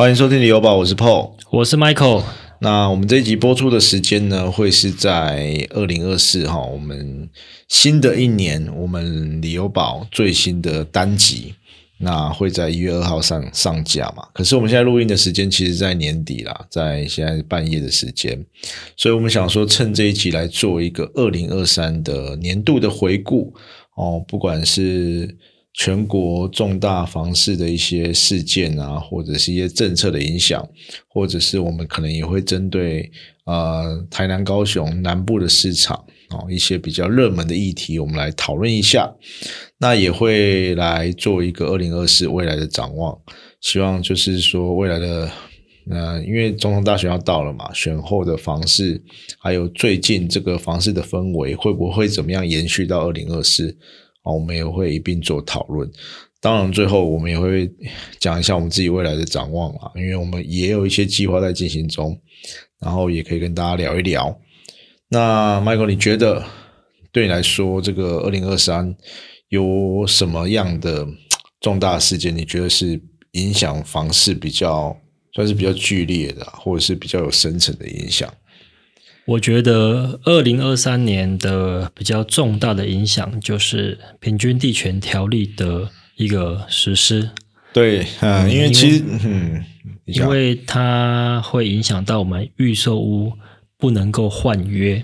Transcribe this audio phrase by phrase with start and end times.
[0.00, 2.22] 欢迎收听旅游宝，我是 Paul，我是 Michael。
[2.60, 7.28] 那我们这一集播出的时间呢，会是在二零二四哈，我们
[7.68, 11.54] 新的一年，我们旅游宝最新的单集，
[11.98, 14.26] 那会在一月二号上上架嘛？
[14.32, 18.42] 可是我们现在录音的时间，其实在年底啦，在现在半夜的时间，
[18.96, 23.52] 所以我们想说，趁这一集来做一个二零二三的年度的回顾
[23.96, 25.36] 哦，不管是。
[25.80, 30.68] 全国重大房市的一些事件啊，或者是一些政策的影响，
[31.08, 33.10] 或者是我们可能也会针对
[33.46, 35.96] 呃台南、高雄南部的市场
[36.28, 39.10] 哦一些比较热门的议题，我们来讨论一下。
[39.78, 43.18] 那也会来做一个二零二四未来的展望，
[43.62, 45.30] 希望就是说未来的
[45.90, 49.02] 呃，因为总统大选要到了嘛，选后的房市，
[49.38, 53.78] 还有最近这个房市的氛围会不会怎么样延续到二零二四？
[54.22, 55.90] 啊，我们也会一并做讨论。
[56.42, 57.70] 当然，最后我们也会
[58.18, 62.18] 讲一下我们自己未来的展望啊，因为我们也有一些计划在进行中，
[62.80, 64.34] 然后也可以跟大家聊一聊。
[65.08, 66.42] 那 Michael，你觉得
[67.12, 68.96] 对你来说，这个二零二三
[69.48, 71.06] 有什么样的
[71.60, 72.34] 重大事件？
[72.34, 72.98] 你觉得是
[73.32, 74.96] 影响房市比较
[75.34, 78.32] 算是比较剧烈的，或者是比较有深层的影响？
[79.30, 87.30] 我觉得二零二三年的比较重大的影响就是平均地权条例的一个实施。
[87.72, 89.64] 对，嗯，因为其实，嗯，
[90.06, 93.32] 因为它会影响到我们预售屋
[93.78, 95.00] 不能够换约。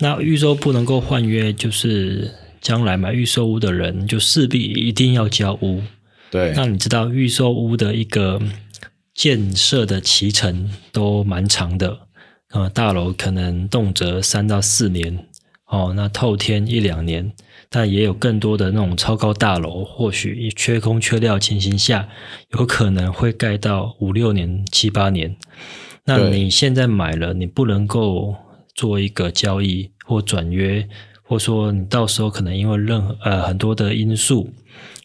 [0.00, 5.80] 那预售不能够换约，就是将来买预售屋的人就势必一定要交屋。
[6.32, 8.42] 对，那你知道预售屋的一个
[9.14, 12.03] 建设的期程都蛮长的。
[12.54, 15.26] 呃，大楼可能动辄三到四年，
[15.66, 17.32] 哦，那透天一两年，
[17.68, 22.08] 但也有更多的那种超高大楼，或许缺空缺料情形下，
[22.52, 25.34] 有可能会盖到五六年、七八年。
[26.04, 28.36] 那你现在买了，你不能够
[28.72, 30.88] 做一个交易或转约，
[31.24, 34.48] 或说你到时候可能因为任何呃很多的因素，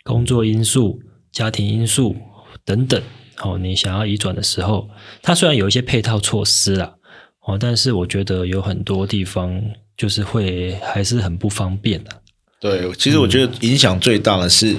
[0.03, 1.01] 工作因素、
[1.31, 2.15] 家庭因素
[2.63, 3.01] 等等，
[3.41, 4.87] 哦，你想要移转的时候，
[5.23, 6.97] 它虽然有一些配套措施啊。
[7.45, 9.61] 哦，但是我觉得有很多地方
[9.97, 12.11] 就是会还是很不方便的。
[12.59, 14.75] 对，其实我觉得影响最大的是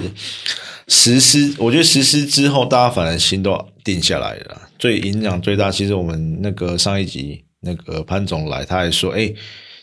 [0.87, 1.53] 实施。
[1.57, 4.61] 我觉得实施之后，大家反而心都定下来了。
[4.77, 9.33] 最影响最大，其实我们那个上一集那个潘总来，他还说，哎，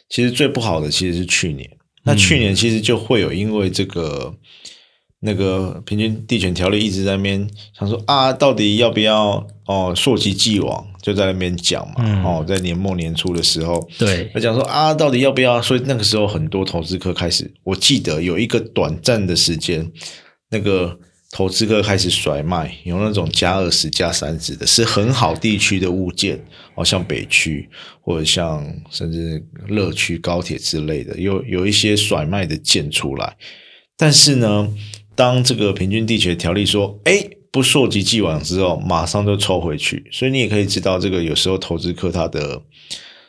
[0.08, 1.68] 其实最不好的其实是去年。
[2.04, 4.34] 那去年其实就会有因为这个。
[5.20, 7.44] 那个平均地权条例一直在那边
[7.76, 9.94] 想说啊，到底要不要哦？
[9.94, 12.22] 溯及既往，就在那边讲嘛。
[12.24, 15.62] 哦，在年末年初的时候，对，他讲说啊，到底要不要？
[15.62, 19.88] 所以那个时候很多投资客开始，我记得有一个短暂的时间，
[20.50, 20.98] 那个
[21.30, 26.42] 投资客开始甩卖，有那种加二十、加三十的，是很好地区的物件，
[26.74, 27.68] 哦，像北区
[28.00, 33.36] 或者像甚至乐区高铁之类的，有有一些甩卖的件出来，
[33.96, 34.68] 但是呢。
[35.18, 37.20] 当这个平均地权条例说，哎，
[37.50, 42.60] 不溯及既往之后，马上就抽回去，所以你也可以知道，这个有时候投资客他的，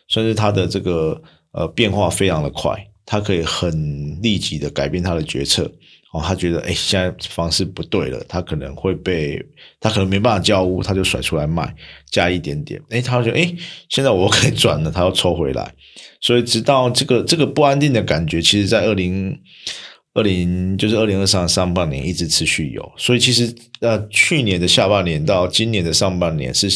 [0.07, 1.21] 算是他的这个
[1.51, 2.75] 呃变化非常的快，
[3.05, 5.71] 他可以很立即的改变他的决策。
[6.11, 9.39] 哦，他觉得，哎，现在方式不对了，他可能会被，
[9.79, 11.71] 他可能没办法交屋，他就甩出来卖，
[12.09, 13.55] 加一点点，哎，他觉得，哎，
[13.89, 15.71] 现在我可以转了，他要抽回来，
[16.19, 19.39] 所以直到这个这个不安定的感觉，其实在二零。
[20.19, 26.67] 二零就是二零二三上半年一直持续有，所以其实呃去年的下半年到今年的上半年是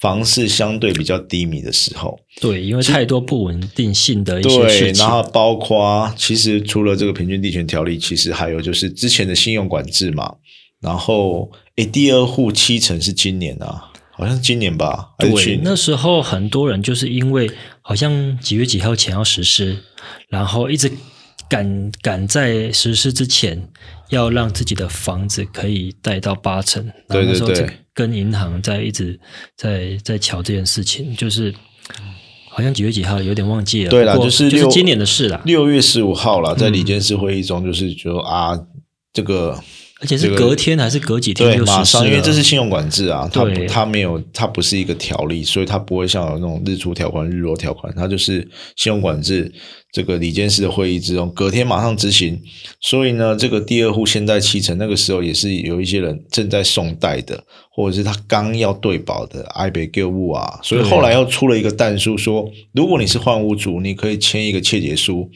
[0.00, 2.18] 房市相对比较低迷的时候。
[2.40, 5.04] 对，因为太多不稳定性的一些事情。
[5.04, 10.34] 然后包括其实除了这个平均地权条例，其实还有就是之前的信用管制嘛。
[10.80, 15.10] 然后诶，第二户七成是今年啊，好像是今年吧？
[15.18, 17.48] 对，那时候很多人就是因为
[17.80, 19.78] 好像几月几号前要实施，
[20.28, 20.90] 然后一直。
[21.54, 23.68] 赶赶在实施之前，
[24.08, 26.84] 要让自己的房子可以贷到八成。
[27.08, 29.20] 对对对，跟银行在一直
[29.56, 31.54] 在在瞧这件事情，就是
[32.50, 33.90] 好像几月几号有点忘记了。
[33.90, 35.40] 对了，就是就是今年的事了。
[35.44, 38.58] 六月十五号了，在里监事会议中，就是说啊，
[39.12, 39.62] 这个
[40.00, 48.46] 而且是隔天还是隔几天就马上，因为这是信用管制啊，它它没有，它不是一个条例，所以它不会像有那种日出条款、日落条款，它就是
[48.76, 49.52] 信用管制。
[49.92, 52.36] 这个里监事的会议之中，隔天马上执行，
[52.80, 65.30] 所以呢，这个第二户现在七成，那个时候也是有一些人正在送贷的，或者是他刚要对保的，I 北购物啊，所以后来又出了一个弹书，说如果你是换屋主，你可以签一个切结书，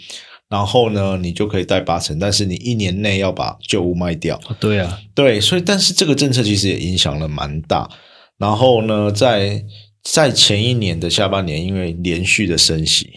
[0.49, 4.37] 然后呢，你就可以贷八成，但是你一年内要把旧屋卖掉。
[4.49, 7.89] 哦对啊，对，所以但是这个政策其实也影响了蛮大。
[8.39, 9.65] 然后呢，在
[10.03, 13.13] 在前一年的下半年，因为连续的升息，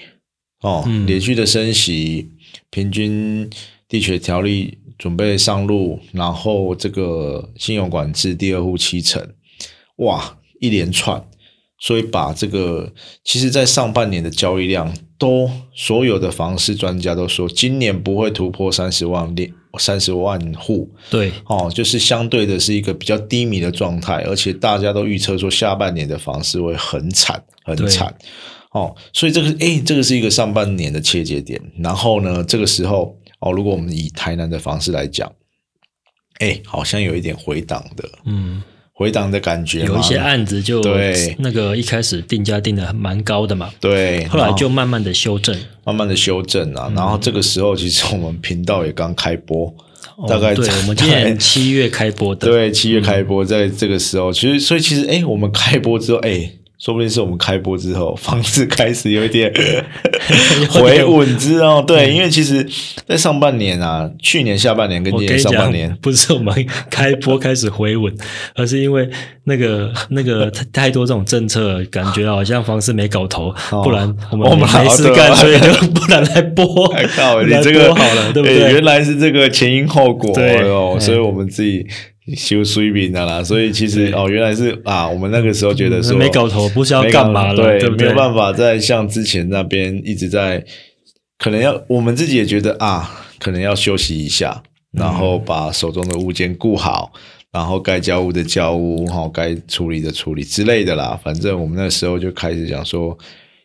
[0.62, 2.30] 哦，嗯连续的升息，
[2.70, 3.50] 平均
[3.88, 9.26] 地权条例准备上路，然后这个信用管制第二户七成，
[9.98, 11.24] 哇，一连串，
[11.80, 12.92] 所以把这个
[13.24, 28.12] 其实，在上半年的交易量都所有的房市专家都说，今年不会突破三十万例三十万户，对，哦，就是相对的是一个比较低迷的状态，而且大家都预测说下半年的房市会很惨很惨。
[28.72, 31.62] 哦，所以这个诶，这个是一个上半年的切节点。
[31.78, 35.32] 然后呢，这个时候哦，如果我们以台南的房市来讲，
[36.40, 38.10] 诶，好像有一点回档的。
[38.26, 38.64] 嗯，
[39.02, 45.58] 回档的感觉，有一些案子就对那个一开始定价定的蛮高的嘛，对，后来就慢慢的修正。
[45.84, 46.92] 慢慢的修正啊。
[46.96, 49.66] 然后这个时候，其实我们频道也刚开播，
[50.18, 56.52] 哦大概对，我们今年 七月开播的，对，七月开播，在这个时候，其实所以其实，哎，我们开播之后，哎，
[56.84, 59.54] 说不定是我们开播之后，房子开始有一点
[60.72, 62.68] 回稳之后，对，因为其实，
[63.08, 66.54] 在上半年啊，去年下半年跟今年上半年，，不是我们
[66.90, 68.12] 开播开始回稳，
[68.56, 69.08] 而是因为
[69.44, 76.66] 那个 那个太太多这种政策，感觉好像房市没搞头，不然我们没事干，好对啊所以就不然来播，
[77.46, 78.74] 你这个好了，对不哎对？
[78.74, 81.86] 原来是这个前因后果对哦，哎所以我们自己
[82.36, 83.44] 修水平的啦。
[83.44, 88.08] 所以其实哦，原来是啊，我们那个时候觉得说没搞头，不是要干嘛了，对，对对？
[88.08, 90.64] 没有办法再像之前那边一直在，
[91.38, 94.62] 可能要我们自己也觉得啊，可能要休息一下，
[94.92, 97.12] 然后把手中的物件顾好，
[97.52, 101.20] 然后该交屋的交屋，哈，该处理的处理之类的啦。
[101.24, 103.18] 反正我们那时候就开始讲说，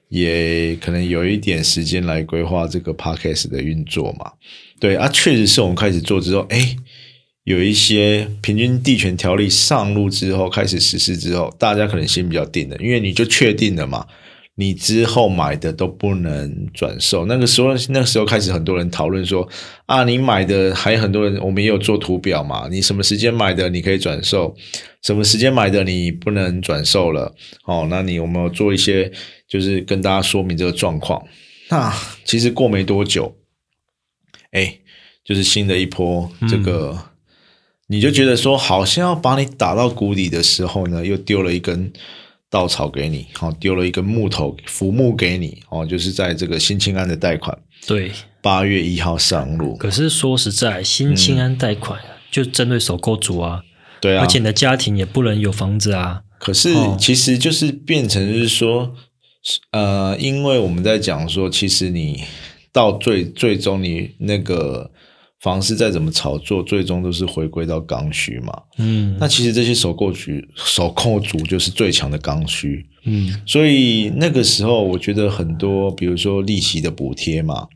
[0.09, 4.33] 也可能有一点时间来规划这个 podcast 的运作嘛。
[4.79, 6.77] 对啊，确实是我们开始做之后，哎。
[7.47, 14.05] 有一些平均地权条例上路之后，开始实施之后，大家可能心比较定的，因为你就确定了嘛，
[14.57, 17.25] 你之后买的都不能转售。
[17.27, 19.49] 那个时候，那时候开始很多人讨论说，
[19.87, 24.53] 啊，你买的还有很多人，我们也有做图表嘛，你什么时间买的你可以转售，
[25.03, 27.33] 什么时间买的你不能转售了。
[27.67, 29.13] 哦，那你有没有做一些，
[29.49, 31.25] 就是跟大家说明这个状况？
[31.69, 31.95] 那
[32.25, 33.37] 其实过没多久，
[34.51, 34.79] 哎，
[35.25, 36.99] 就是新的一波这个。
[37.89, 41.93] 你就觉得说，好像要把你打到谷底的时候呢，又丢了一根
[42.51, 48.11] 稻草给你，好、丢了一根木头浮木给你，哦，就是在这个新青安的贷款对。
[48.43, 52.01] 八月一号上路，可是说实在，新青安贷款
[52.31, 53.63] 就针对首购族啊，
[54.01, 56.97] 对啊，而且你的家庭也不能有房子啊，可是哦。
[56.97, 58.95] 其实就是变成是说，
[59.73, 62.23] 呃，因为我们在讲说，其实你
[62.73, 64.93] 到最最终你那个
[65.41, 68.63] 房市再怎么炒作，最终都是回归到刚需嘛。
[68.79, 77.67] 嗯那其实这些首购局首购族就是最强的刚需，嗯，所以那个时候我觉得很多，比如说利息的补贴嘛，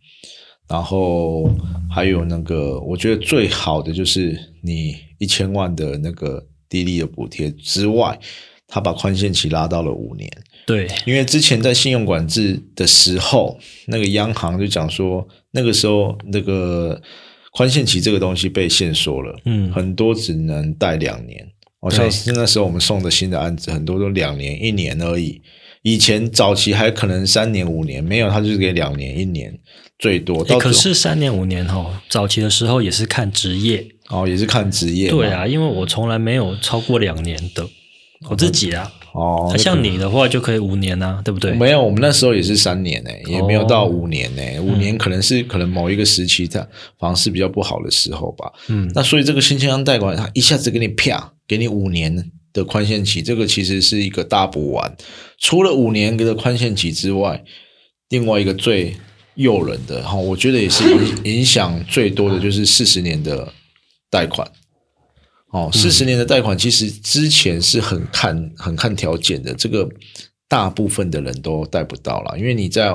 [0.69, 1.51] 然后
[1.91, 8.19] 还有那个，我觉得最好的就是你一千万的那个低利的补贴之外，
[8.67, 10.31] 他把宽限期拉到了五年。
[10.67, 17.01] 对，因为之前在信用管制的时候，那个央行就讲说，那个时候那个
[17.51, 21.47] 宽限期这个东西被限缩了，嗯很多只能贷两年。
[21.83, 25.41] 好像是那时候我们送的新的案子，很多都两年、一年而已。
[25.83, 29.59] 以前早期还可能三年、五年，没有，他就是给两年、一年
[29.99, 30.45] 最多。
[30.45, 35.17] 到诶可是三年五年哦，早期的时候也是看职业，哦，也是看职业嘛。
[35.17, 37.67] 对啊，因为我从来没有超过两年的，
[38.29, 41.53] 我自己啊，哦，那像你的话就可以五年啊，对不对？
[41.53, 48.53] 没有，我们那时候也是三年呢、也没有到哦五年呢、五年可能是可能某一个时期的房市比较不好的时候吧。
[48.69, 54.97] 嗯，那所以这个新青安贷款，它一下子给你啪，给你五年的宽限期，这个其实是一个大补丸。
[55.39, 57.43] 除了五年的宽限期之外，
[58.11, 58.95] 另外一个最
[59.35, 63.53] 诱人的哈，我觉得也是影 影响最多的就是四十年的
[64.11, 64.47] 贷款。
[65.51, 69.89] 哦，四十年的贷款其实之前是很看很看条件的，这个
[70.49, 72.93] 大部分的人都贷不到了，因为你在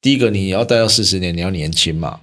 [0.00, 2.20] 第一个你要贷到四十年，你要年轻嘛，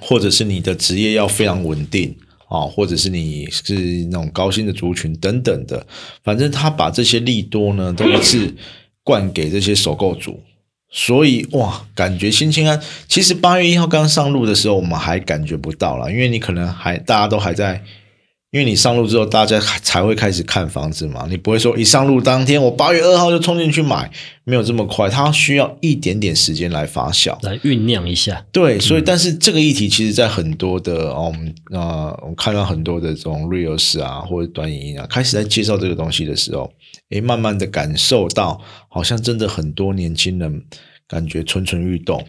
[0.00, 2.16] 或者是你的职业要非常稳定
[2.48, 3.74] 啊、哦，或者是你是
[4.06, 5.86] 那种高薪的族群等等的，
[6.24, 8.54] 反正他把这些利多呢都是
[9.04, 10.40] 灌给这些首购族，
[10.90, 17.84] 所以哇，感觉新青安其实八月一号刚上路的时候，我们还感觉不到了，因为你可能还大家都还在
[18.54, 21.26] 因为你上路之后，大家才会开始看房子嘛。
[21.28, 24.08] 你不会说一上路当天，我八月二号就冲进去买，
[24.44, 28.46] 没有这么快，它需要一点点时间来发酵，来酝酿一下。
[28.52, 36.72] 对，所以但是这个议题其实，在很多的哦，我们啊，我看到很多的这种 reels 啊，或者短影音啊，开始在介绍这个东西的时候，
[37.10, 40.62] 诶，慢慢的感受到，好像真的很多年轻人
[41.08, 42.24] 感觉蠢蠢欲动。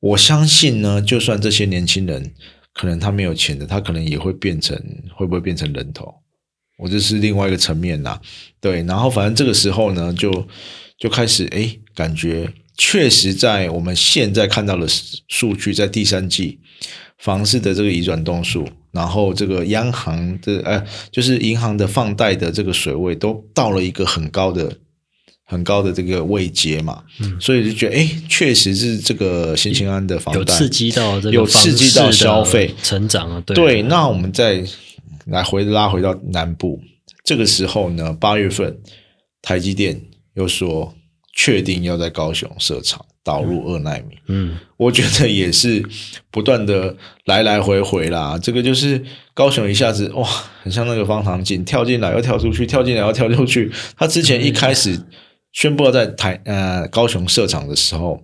[0.00, 2.34] 我相信呢，就算这些年轻人。
[2.74, 4.76] 可能他没有钱的，他可能也会变成，
[5.14, 6.14] 会不会变成人头？
[6.78, 8.20] 我这是另外一个层面啦。
[8.60, 10.48] 对，然后反正这个时候呢，就
[10.98, 14.86] 就开始哎，感觉确实在我们现在看到的
[15.28, 16.58] 数据，在第三季
[17.18, 24.78] 房市的这个移转动数，然后这个央行的呃，就是银行的放贷的这个水位，都到了一个很高的。
[25.52, 27.02] 很高的这个位阶嘛，
[27.38, 33.42] 所以就觉得哎，确实是这个新兴安的房贷有刺激到这个有刺激到消费成长啊。
[33.48, 34.64] 对，那我们再
[35.26, 36.80] 来回拉回到南部，
[37.22, 38.78] 这个时候呢，八月份
[39.42, 40.00] 台积电
[40.36, 40.94] 又说
[41.34, 44.16] 确定要在高雄设厂导入二纳米。
[44.28, 45.84] 嗯，我觉得也是
[46.30, 48.38] 不断的来来回回啦。
[48.42, 49.04] 这个就是
[49.34, 50.26] 高雄一下子哇，
[50.62, 53.70] 很像那个方糖镜，跳进来又跳出去，跳进来又跳出去。
[53.98, 54.98] 他之前一开始。
[55.52, 58.20] 宣布在台呃高雄设厂的时候，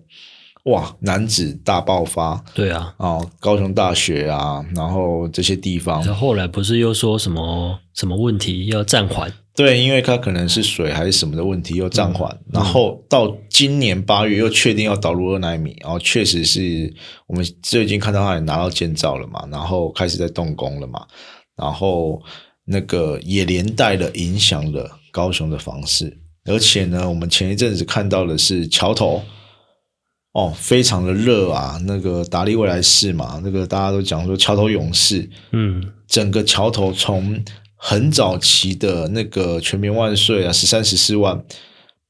[0.64, 2.42] 哇，男子大爆发。
[2.54, 6.02] 对啊，哦，高雄大学啊，然后这些地方。
[6.14, 9.32] 后来不是又说什么什么问题要暂缓？
[9.54, 12.38] 对，因为它可能是水还是什么的问题又暂缓。
[12.52, 16.94] 然后到今年八月又确定要导入二纳米，然后确实是
[17.26, 21.04] 我们最近看到他也拿到建造了嘛，然后开始在动工了嘛，
[21.56, 22.22] 然后
[22.64, 26.16] 那个也连带的影响了高雄的房市。
[26.48, 29.22] 而且呢，我们前一阵子看到的是桥头，
[30.32, 31.78] 哦，非常的热啊。
[31.86, 37.44] 那个达利未来市嘛，那个大家都讲说桥头勇士，嗯，整个桥头从
[37.76, 41.44] 很早期的那个全民万岁啊，十三十四万，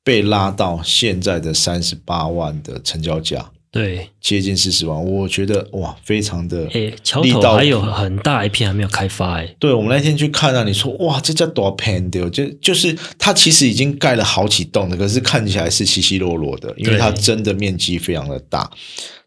[0.02, 3.50] 被拉到现在的三十八万的成交价。
[3.70, 9.56] 对，接近四十万，我觉得哇，非常的诶，桥头还有很大一片还没有开发诶。
[9.58, 18.70] 对，我们那天去看啊，你说哇，这叫多偏的，就就是它其实已经盖了好几栋了，可是看起来是稀稀落落的，因为它真的面积非常的大。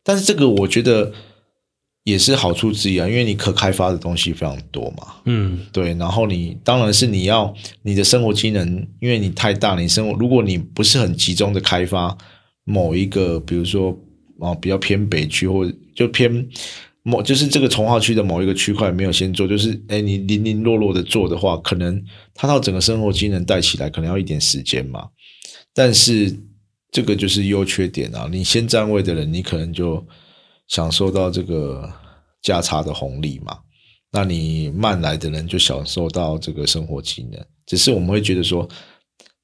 [0.04, 1.12] 但是这个我觉得
[2.04, 5.18] 也是好处之一啊，因为你可开发的东西非常多嘛。
[5.26, 12.18] 嗯，对，然后你当然是你要你的生活机能，因为你太大，你生活如果你不是很集中的开发
[12.64, 13.96] 某一个，比如说。
[14.42, 16.50] 哦，比较偏北区，或者就偏
[17.04, 25.08] 某，就是这个从化区的某一个区块没有先做，就是哎，你零零落落的做的话，可能它到整个生活机能带起来，可能要一点时间嘛。
[25.74, 26.36] 但是
[26.92, 30.06] 这个就是优缺点啊，你先占位的人，你可能就
[30.68, 31.90] 享受到这个
[32.42, 33.58] 价差的红利嘛。
[34.12, 37.40] 那你慢来的人就享受到这个生活机能。
[37.66, 38.68] 只是我们会觉得说，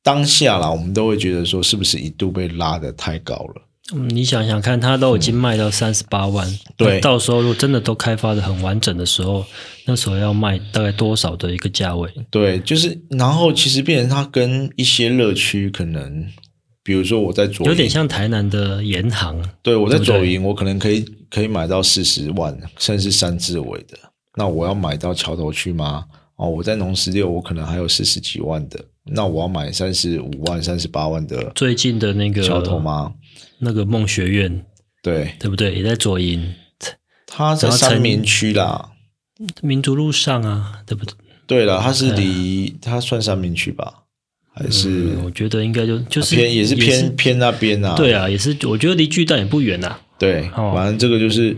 [0.03, 3.61] 当下啦，我们都会觉得说，是不是一度被拉的太高了？
[3.93, 9.45] 嗯，你想想看，它都已经卖到三十八万，对，到时候如果真的都开发的很完整的时候，
[9.85, 12.11] 那时候要卖大概多少的一个价位？
[12.29, 16.27] 对，就是，然后其实变成它跟一些乐区可能，
[16.83, 23.97] 比如说我在左，有点像台南的盐行，对我在左营，我可能可以可以买到四十万，甚至三字尾的，
[24.35, 26.03] 那我要买到桥头去吗？
[26.35, 33.13] 哦，我在农十六，我可能还有四十几万的，那我要买三十五万、三十八万的最近的那个桥头吗？
[33.59, 34.65] 那个梦学院，
[35.01, 35.73] 对对不对？
[35.73, 36.53] 也在左营，
[37.25, 38.91] 他在三民区啦，
[39.61, 41.15] 民族路上啊，对不对？
[41.47, 44.03] 对了，他是离他算三民区吧？
[44.53, 47.95] 还是我觉得应该就就是偏也是偏偏那边啊？
[47.95, 49.97] 对啊，也是，我觉得离巨蛋也不远呐。
[50.19, 51.55] 对，反正这个就是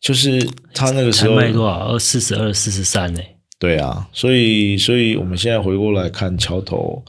[0.00, 1.88] 就是他那个时候卖多少？
[1.88, 3.20] 二四十二、四十三呢？
[3.58, 7.02] 对啊，所以所以我们现在回过来看桥头，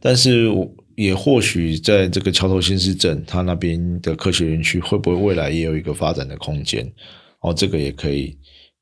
[0.00, 0.70] 但是我。
[0.96, 6.90] 也或许在这个桥头新市镇，它那边的科学园区会不会未来也有一个发展的空间？
[7.40, 8.36] 哦，这个也可以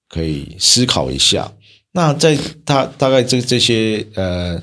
[0.09, 1.53] 可以思考一下。
[1.93, 4.63] 那在它大概这这些呃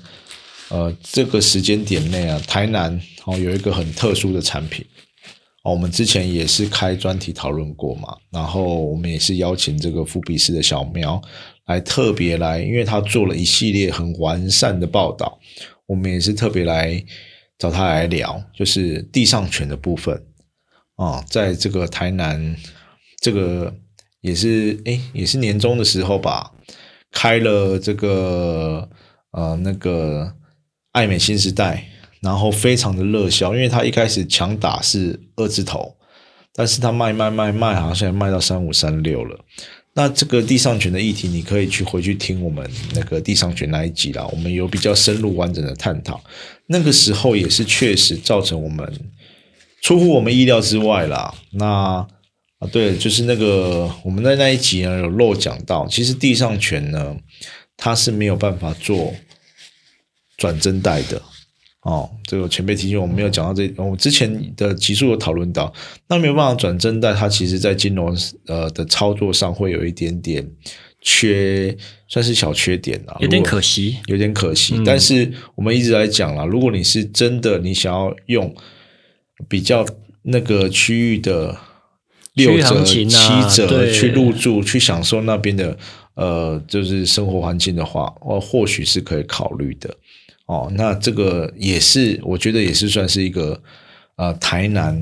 [0.70, 4.86] 呃这个时间点内啊，台南哦有一个很特殊的产品
[5.63, 11.22] 哦，我们之前也是开专题讨论过嘛，然后我们也是邀请这个富比士的小苗
[11.67, 15.38] 来特别来，因为他做了一系列很完善的报道，
[15.86, 17.03] 我们也是特别来。
[17.62, 20.20] 找他来聊，就是地上权的部分。
[20.96, 22.56] 啊，在这个台南，
[23.22, 23.72] 这个
[24.22, 26.53] 也是哎，也是年终的时候吧，
[27.12, 28.89] 开了这个
[29.30, 30.34] 呃那个
[30.94, 31.86] 爱美新时代，
[32.22, 35.96] 然后非常的热销，因为他一开始强打是二字头，
[36.56, 39.39] 但是他卖卖卖卖，好像现在卖到三五三六了，
[39.93, 46.21] 那这个地上权的议题，你可以去回去听我们那个地上权那一集啦，我们有比较深入完整的探讨。
[46.67, 48.89] 那个时候也是确实造成我们
[49.81, 51.33] 出乎我们意料之外啦。
[51.51, 51.65] 那
[52.60, 57.17] 啊，对，就是那个我们在那一集呢有漏讲到，其实地上权呢，
[57.75, 59.13] 它是没有办法做
[60.38, 61.21] 转增贷的。
[61.84, 65.74] 哦，这个前辈提醒我们没有讲到这，我之前的集数有讨论到，
[66.08, 70.48] 那没有办法转正贷，它其实在金融呃的操作上会有一点点
[71.02, 71.76] 缺，
[72.08, 74.80] 算是小缺点啊，有点可惜，有点可惜。
[74.86, 78.54] 但是我们一直来讲啦，如果你是真的你想要用
[79.50, 79.84] 比较
[80.22, 81.58] 那个区域的
[82.36, 83.06] 六折、七
[83.50, 85.76] 折去入住，去享受那边的
[86.14, 89.90] 呃就是生活环境的话，或或许是可以考虑的。
[90.51, 93.63] 哦，那这个也是，我觉得也是算是一个
[94.17, 94.93] 呃，台南，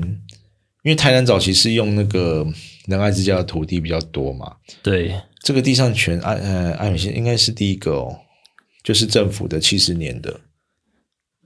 [0.84, 2.46] 因为台南早期是用那个
[2.86, 4.54] 仁爱之家的土地比较多嘛。
[4.80, 8.20] 对，这个地上权，爱呃爱美县应该是第一个哦，
[8.84, 10.38] 就是政府的七十年的。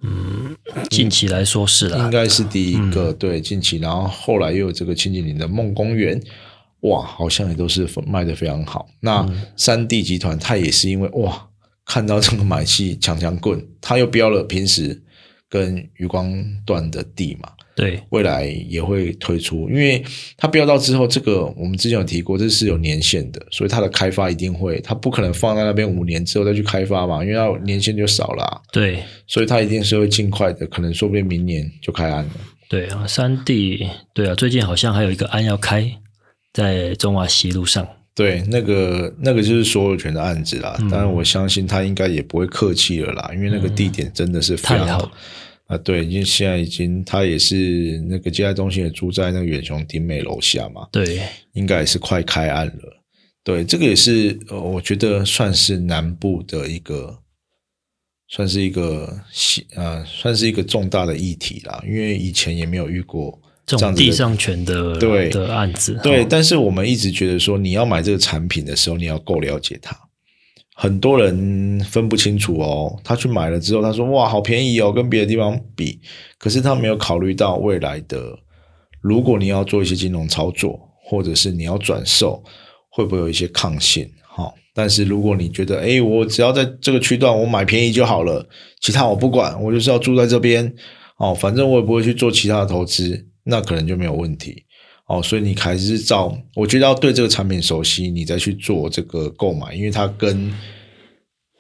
[0.03, 0.55] 嗯，
[0.91, 3.11] 近期来说是啦，应该是第一个。
[3.11, 6.21] 对，近期，然后后来又有这个清景林的梦公园，
[6.81, 8.87] 哇，好像也都是卖的非常好。
[9.01, 11.49] 那三 D 集团，它也是因为哇。
[11.85, 15.03] 看到这个买气强强棍，他又标了平时
[15.49, 16.33] 跟余光
[16.67, 20.03] 段的地嘛，对，未来也会推出，因为
[20.37, 32.31] 他标到之后，这个我们之前有提过，这是有年限的，所以它的开发一定会，它不可能放在那边五年之后再去开发嘛，因为它年限就少了，对，所以它一定是会尽快的，可能说不定明年就开安了。
[32.69, 35.89] 对啊，三 D，对啊，最近好像还有一个安要开
[36.53, 37.87] 在中华西路上。
[38.15, 40.77] 对，那个那个就是所有权的案子啦。
[40.89, 45.13] 当然，我相信他应该也不会客气了啦，因为那个地点真的是非常好
[45.67, 45.77] 啊。
[45.79, 50.87] 对，因为现在已经他也是那个接待中心也住在那个远雄丁美楼下嘛。
[50.93, 51.23] 对，
[51.55, 53.03] 应该也是快开案了。
[53.43, 57.19] 对，这个也是呃，我觉得算是南部的一个，
[58.29, 59.13] 算是一个
[59.75, 61.83] 呃，算是一个重大的议题啦。
[61.85, 63.41] 因为以前也没有遇过。
[63.67, 69.97] 这种地上权的对的案子，对，但是我们一直觉得说，你要买这个产品的时候，你要够了解它。
[70.77, 76.01] 很多人分不清楚哦，他去买了之后，他说哇，好便宜哦，跟别的地方比，
[76.37, 78.37] 可是他没有考虑到未来的，
[79.01, 82.43] 如果你要做一些金融操作，或者是你要转售，
[82.91, 84.11] 会不会有一些抗性？
[84.27, 88.45] 好，但是如果你觉得，哎，我只要在这个区段我买便宜就好了，
[88.81, 90.75] 其他我不管，我就是要住在这边，
[91.19, 93.29] 哦，反正我也不会去做其他的投资。
[93.45, 94.65] 那可能就没有问题
[95.07, 100.51] 哦，所以你还是照，我觉得要对这个产品熟悉，你再去做这个购买，因为它跟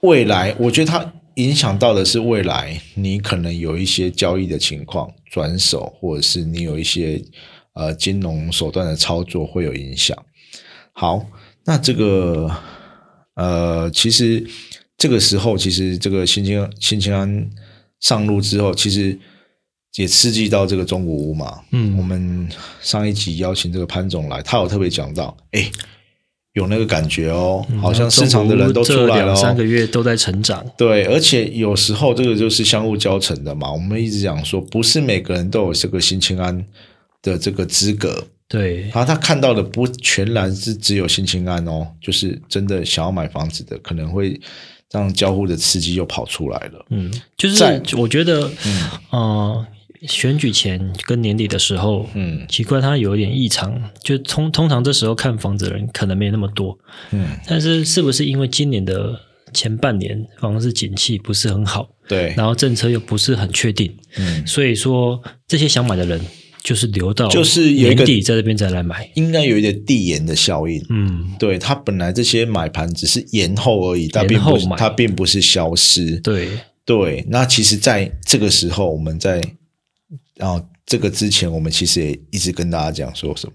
[0.00, 7.22] 未来，我觉得它影响到的是未来，你可能有一些交易的情况转手，或者是你有一些
[7.74, 10.16] 呃金融手段的操作会有影响。
[10.94, 11.26] 好，
[11.66, 12.50] 那这个
[13.34, 14.42] 呃，其实
[14.96, 17.50] 这个时候，其实这个新青新青安
[18.00, 19.18] 上路之后，其实。
[19.96, 21.60] 也刺激到这个中国屋嘛？
[21.70, 22.48] 嗯，我们
[22.80, 25.70] 上一集邀请这个潘总来，他有特别讲到，哎，
[26.54, 30.64] 有那个感觉哦，好像市场的人都出来了，三个月都在成长。
[30.76, 33.72] 对，而且有时候这个就是相互交成的嘛。
[33.72, 36.64] 我们一直讲说，不是每个人都有这个新青安
[37.22, 38.26] 的这个资格。
[38.48, 44.40] 对，然后他看到的不全然是只有新青安哦，就是真的想要买房子的，可能会
[44.90, 46.84] 让交互的刺激又跑出来了。
[46.90, 48.50] 嗯，就是我觉得，
[49.12, 49.66] 嗯。
[50.08, 53.80] 选举前跟年底的时候，嗯，奇怪，它有点异常。
[54.02, 56.78] 就通通常这时候看房子的人可能没那么多，
[57.10, 59.18] 嗯，但是是不是因为今年的
[59.52, 66.20] 前半年房子景气不是很好，对，然后政策又不是很确定，嗯，所以说这些想买的人
[66.62, 76.48] 就是留到就是年底在这边再来买，应该有一点递延的效应，嗯，对，它本来这些买盘只是延后而已，它并不它并不是消失，对。
[76.86, 77.24] 对。
[77.30, 79.40] 那其实在这个时候，我们在
[80.34, 83.46] 然后这个之前，我们其实也一直跟大家讲说什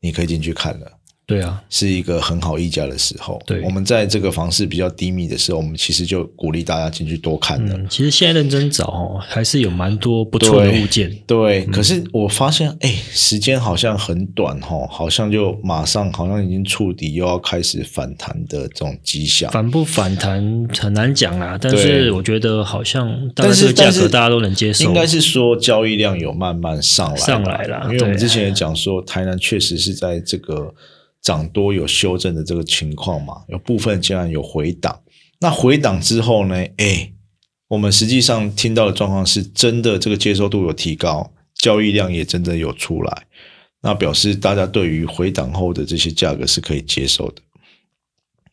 [0.00, 0.98] 你可以进去看了。
[1.32, 3.40] 对啊，是一个很好溢价的时候。
[3.46, 7.78] 对，我们在这个房市比较低迷的时候，我们其实就鼓励大家进去多看的。
[7.88, 11.10] 其实现在认真找哦，还是有蛮多不错的物件。
[11.26, 19.50] 对，可是我发现，哎，时间好像很短哦，好像就马上好像已经触底，又要开始反弹的这种迹象。
[19.50, 24.84] 反不反弹很难讲啦，但是我觉得好像，但是价格大家都能接受。
[24.84, 30.74] 应该是说交易量有慢慢上来上来了，因为我们之前也讲说，台南确实是在这个。
[31.22, 35.00] 涨多有修正的这个情况嘛，有部分竟然有回档。
[35.40, 36.54] 那回档之后呢？
[36.76, 37.12] 哎，
[37.68, 43.26] 我们实际上听到的状况是真的，这个接受度有提高，交易量也真的有出来。
[43.80, 47.42] 那表示大家对于回档后的这些价格是可以接受的。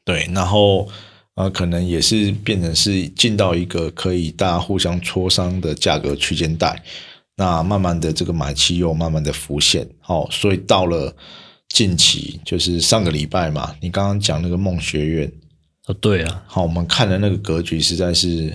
[0.04, 0.88] 对，然后
[1.36, 6.82] 呃，可能也是变成是进到一个可以大家互相磋商的价格区间带。
[7.36, 11.16] 那慢慢的这个买气又慢慢的浮现，好，所以到了
[11.70, 15.32] 近期就是上个礼拜嘛，你刚刚讲那个梦学院，
[15.88, 18.54] 哦，对啊，好，我们看的那个格局实在是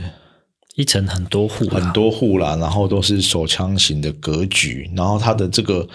[0.74, 5.88] 一层很多户，很多户啦，然后都是手枪型的格局，然后它的这个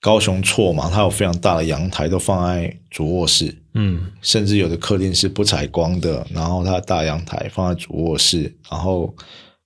[0.00, 9.14] 高雄错嘛，它有非常大的阳台，都放在主卧室，嗯，甚至有的客厅是不采光的，然后它的大阳台放在主卧室，然后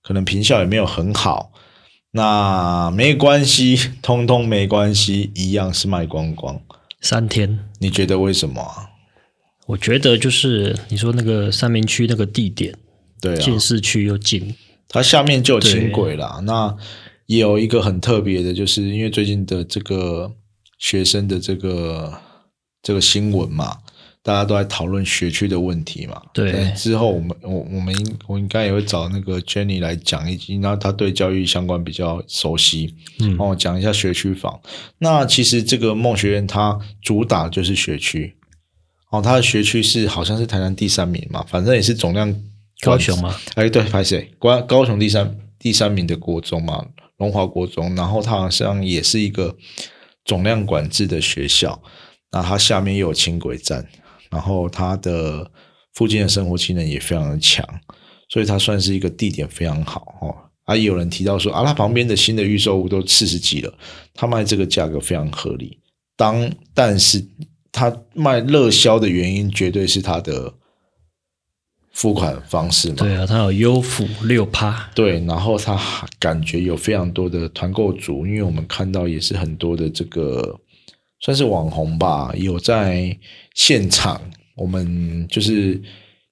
[0.01, 1.51] 可能坪效也没有很好。
[2.11, 6.59] 那没关系，通通没关系，一样是卖光光。
[7.05, 8.89] 三天，你觉得为什么啊？
[9.67, 12.75] 我觉得就是你说那个三明区那个地点，
[13.21, 14.55] 对啊，近市区又近，
[14.89, 16.39] 它下面就有轻轨啦。
[16.43, 16.75] 那
[17.27, 20.31] 也有一个很特别的，就是因为最近的这个
[20.79, 22.11] 学生的这个
[22.81, 23.77] 这个新闻嘛。
[24.25, 26.19] 大家都在讨论学区的问题嘛？
[26.33, 26.73] 对。
[26.75, 34.59] 之后我们我我们应我应该也会找那个 Jenny 来讲一集，那他对教育相关比较熟悉，嗯，哦，讲一下学区房。
[34.97, 38.35] 那其实这个梦学院它主打就是学区，
[39.11, 42.35] 哦，它的学区是好像是台南第三名嘛，反正也是总量
[42.81, 43.35] 高雄嘛？
[43.53, 44.27] 哎，对，拍谁？
[44.39, 46.83] 高高雄第三第三名的国中嘛，
[47.17, 49.55] 龙华国中，然后它好像也是一个
[50.23, 51.79] 总量管制的学校，
[52.31, 53.87] 那它下面又有轻轨站。
[54.29, 55.49] 然后它的
[55.93, 57.65] 附近的生活机能也非常的强，
[58.29, 60.35] 所以它算是一个地点非常好哦。
[60.65, 63.73] 啊，也有人提到说，啊，它旁边的新的预售屋都四十几了，
[64.13, 65.79] 它卖这个价格非常合理。
[66.17, 67.23] 当但是
[67.71, 70.53] 它卖热销的原因，绝对是它的
[71.93, 72.95] 付款方式嘛？
[72.97, 74.89] 对啊，它有优付六趴。
[74.95, 75.79] 对，然后它
[76.19, 80.59] 感觉有非常多的团购组，因为我们看到也是很多的这个。
[81.25, 83.17] 算是网红吧，有在
[83.55, 84.21] 现场，
[84.55, 85.81] 我们就是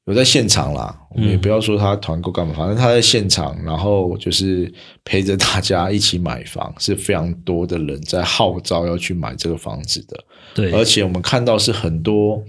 [0.05, 0.95] 有在现场啦。
[1.09, 4.71] 我们也不要说他团购干嘛，反正他在现场，然后就是
[5.03, 10.23] 陪着大家一起买房，是非常多的人在号召要去买这个房子的。
[10.53, 12.43] 对，而且我们看到是很多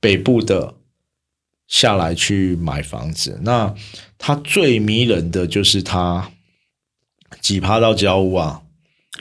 [0.00, 0.74] 北部的
[1.66, 3.40] 下来去买房子。
[3.42, 3.74] 那
[4.18, 6.30] 他最迷人的就是他
[7.40, 8.60] 几趴到交屋啊。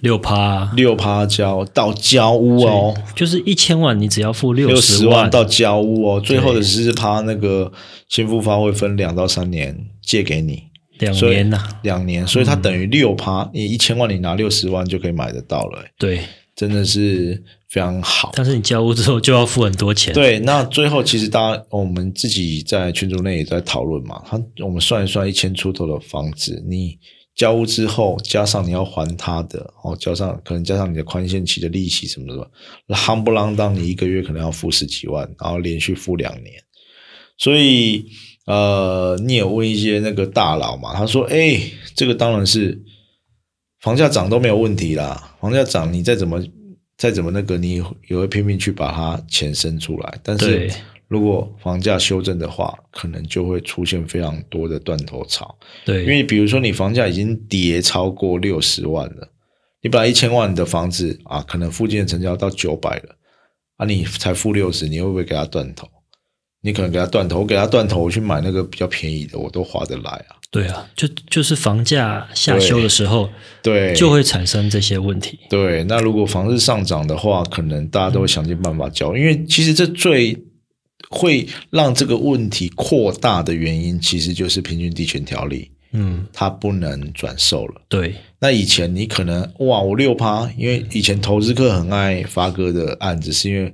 [0.01, 6.21] 六趴，六趴交到交屋哦，就是一千万，你只要付六十万到交屋哦。
[6.21, 7.71] 最后的是趴那个
[8.07, 10.63] 新复发会分两到三年借给你，
[10.99, 15.83] 两年呐，两年，所以它等于六趴，你一千万你拿六十万就可以买得到了。
[15.97, 16.21] 对，
[16.55, 18.31] 真的是非常好。
[18.35, 20.13] 但是你交屋之后就要付很多钱。
[20.13, 26.97] 对，那最后其实大家我们自己在群组内也在讨论嘛，他我们算一算一千出头的房子，你。
[27.39, 36.61] 交屋之后，加上你要还他的哦，加上可能加上你的宽限期的利息什么的，夯不啷当，你一个月可能要付十几万，然后连续付两年。
[37.37, 38.05] 所以，
[38.45, 41.61] 呃，你也问一些那个大佬嘛，他说：“哎，
[41.95, 42.77] 这个当然是
[43.79, 46.43] 房价涨都没有问题啦，房价涨你再怎么
[46.97, 50.69] 再怎么那个，你也会拼命去把它钱生出来，但是。”
[51.09, 55.57] 如果房价修正的话，可能就会出现非常多的断头潮。
[55.83, 59.27] 对，因为比如说你房价已经跌超过六十万了，
[59.81, 63.15] 你本来一千万的房子啊，可能附近的成交到九百了，
[63.77, 65.87] 啊，你才付六十，你会不会给他断头？
[66.61, 70.37] 你可能给他断头，我给他断头，我去买那个比较便宜的，我都划得来啊。
[70.51, 73.27] 对啊，就就是房价下修的时候，
[73.63, 75.39] 对，就会产生这些问题。
[75.49, 80.37] 对，那如果房子上涨的话，可能大家都会想尽办法交，因为其实这最。
[81.09, 87.81] 会让这个问题扩大的原因，其实就是平均地权条例，嗯，它不能转售了。
[87.87, 93.73] 对，那以前你可能哇，我六趴，因为以前投资客很爱发哥的案子，是因为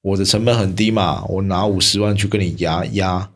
[0.00, 3.30] 我的成本很低嘛，我拿五十万去跟你压压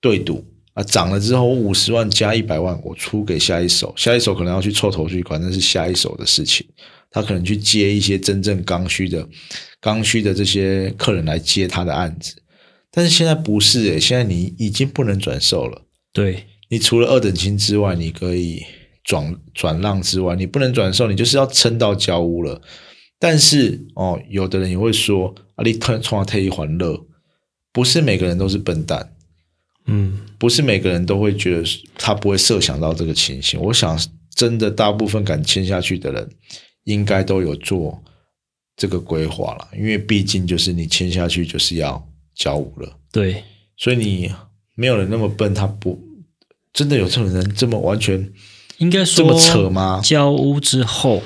[0.00, 0.44] 对赌
[0.74, 6.64] 啊，涨了之后我五十万加一百万，我出给下一手，下一手可能要去凑头绪款，那是下一手的事情，
[7.10, 9.26] 他可能去接一些真正刚需的
[9.80, 12.36] 刚需的这些客人来接他的案子。
[12.96, 15.82] 但是现在不是诶，现在你已经不能转售了。
[16.12, 18.62] 对，你除了二等亲之外，你可以
[19.02, 22.62] 转转让之外，你不能转售，你就是要撑到交屋了。
[23.18, 27.04] 但是哦，有的人也会说，啊，你突从而退一还乐，
[27.72, 29.12] 不是每个人都是笨蛋，
[29.86, 33.60] 嗯，不是每个人都会觉得他不会设想到这个情形。
[33.60, 33.98] 我想，
[34.36, 36.30] 真的大部分敢签下去的人，
[36.84, 38.00] 应该都有做
[38.76, 42.08] 这个规划了，因为毕竟就是你签下去就是要。
[42.34, 43.42] 交五了，对，
[43.76, 44.30] 所以你
[44.74, 46.00] 没有人那么笨，他不
[46.72, 48.32] 真的有这种人这么完全
[48.78, 50.00] 应该说这么扯吗？
[50.02, 51.22] 交屋之后，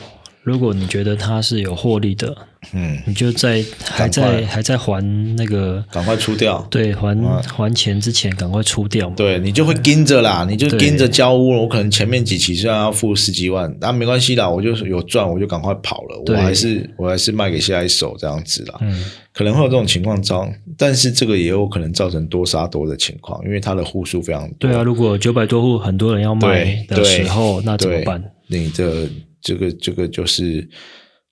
[0.48, 2.34] 如果你觉得它是有获利的，
[2.72, 5.00] 嗯，你就在还在还在还
[5.36, 6.66] 那个赶快出掉。
[6.70, 7.14] 对还
[7.46, 9.14] 还钱之前赶快出掉嘛。
[9.14, 11.60] 对你就会跟着啦，你就跟着交屋了。
[11.60, 16.22] 我可能前面几期虽然要付十几万，那、没关系啦，我就有赚，我就赶快跑了。
[16.26, 18.78] 我还是我还是卖给下一手这样子啦。
[18.80, 24.56] 嗯，可能会有这种情况造，但是这个也有可能造成多杀多的情况，因为它的户数非常多。
[24.58, 28.22] 对啊，如果九百多户很多人要卖的时候，那怎么办？
[28.48, 29.06] 你的
[29.40, 30.68] 这个这个就是，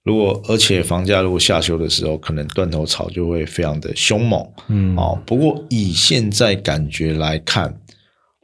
[0.05, 4.47] 如果而且房价如果下修的时候，可能断头潮就会非常的凶猛。
[4.69, 7.81] 嗯，哦，不过以现在感觉来看，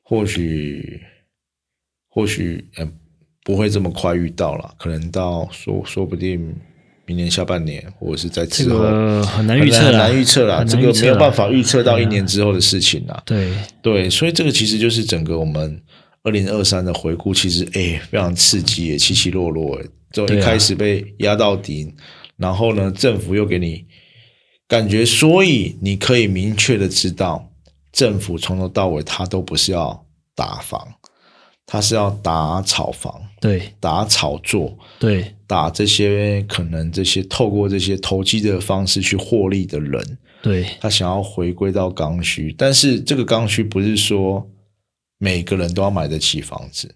[0.02, 1.00] 或许
[2.08, 2.88] 或许呃
[3.44, 6.54] 不会这么快遇到了，可能到说说不定
[7.06, 13.22] 明年下半年，或者是在之后、这个很难预测很难预测啦，这个没有办法预测到一啊年之后的事情啦。
[13.26, 15.80] 对对，所以这个其实就是整个我们
[16.24, 21.92] 二零二三的回顾，其实哎非常刺激也，起起落落哎，就一开始被压到底，
[22.36, 23.84] 然后呢，政府又给你
[24.68, 27.50] 感觉，所以你可以明确的知道，
[27.90, 30.86] 政府从头到尾他都不是要打房，
[31.66, 44.48] 他是要打炒房，对，打炒作，对，打这些可能这些透过这些投机的方式去获利的人，对，他想要回归到刚需，但是这个刚需不是说
[45.22, 46.92] 每个人都要买得起房子。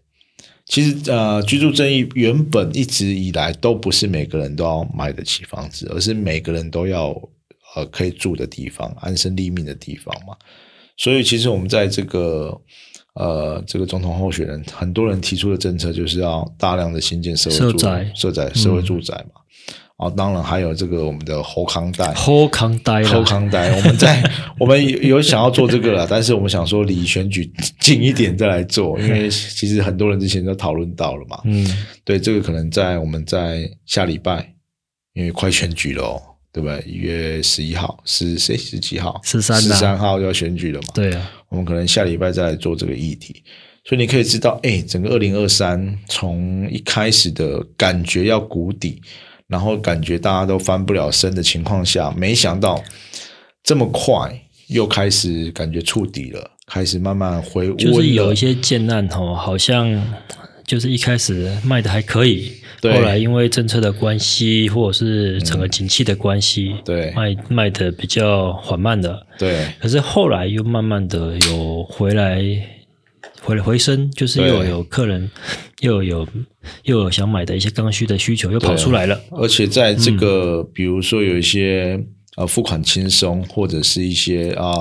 [0.64, 7.10] 其实，呃，居住正义原本一直以来都不是每个人都要买得起房子，而是每个人都要
[7.76, 10.36] 呃可以住的地方、安身立命的地方嘛。
[10.96, 12.60] 所以，其实我们在这个
[13.14, 19.40] 呃这个总统候选人，很多人提出的政策就是要大量的新建社会住社宅社宅、社会住宅嘛。
[19.98, 24.22] 哦，当然还有这个我们的侯康代，侯康代，侯，康代，我们在
[24.60, 31.40] 我们有有想要做这个了，但是我们想说离选举近一点再来做，因为其实很多人之前都讨论到了嘛。
[31.44, 31.66] 嗯，
[32.04, 34.52] 对，这个可能在我们在下礼拜，
[35.14, 36.78] 因为快选举了哦，对不对？
[36.86, 38.54] 一月十一号是谁？
[38.54, 39.18] 十几号？
[39.24, 40.88] 十三啊十三号要选举了嘛？
[40.94, 43.42] 对啊，我们可能下礼拜再来做这个议题。
[43.88, 49.00] 所以你可以知道，哎，整个二零二三从一开始的感觉要谷底，
[49.48, 52.82] 然后感觉大家都翻不了身的情况下，没想到
[53.62, 57.76] 这么快又开始感觉触底了，开始慢慢回温了。
[57.76, 60.02] 就是有一些建案哦，好像
[60.64, 62.92] 就是一开始卖的还可以，对。
[62.92, 67.12] 后来因为政策的关系，或者是整个景气的关系，对。
[67.12, 69.66] 卖卖的比较缓慢的，对。
[69.78, 72.42] 可是后来又慢慢的有回来，
[73.46, 75.30] 回回升，就是又有客人，
[75.78, 76.26] 又有
[76.82, 79.20] 又有想买的一些刚需的需求又跑出来了。
[79.30, 82.04] 而且在这个，嗯比如说有一些
[82.36, 84.74] 呃付款轻松，或者是一些啊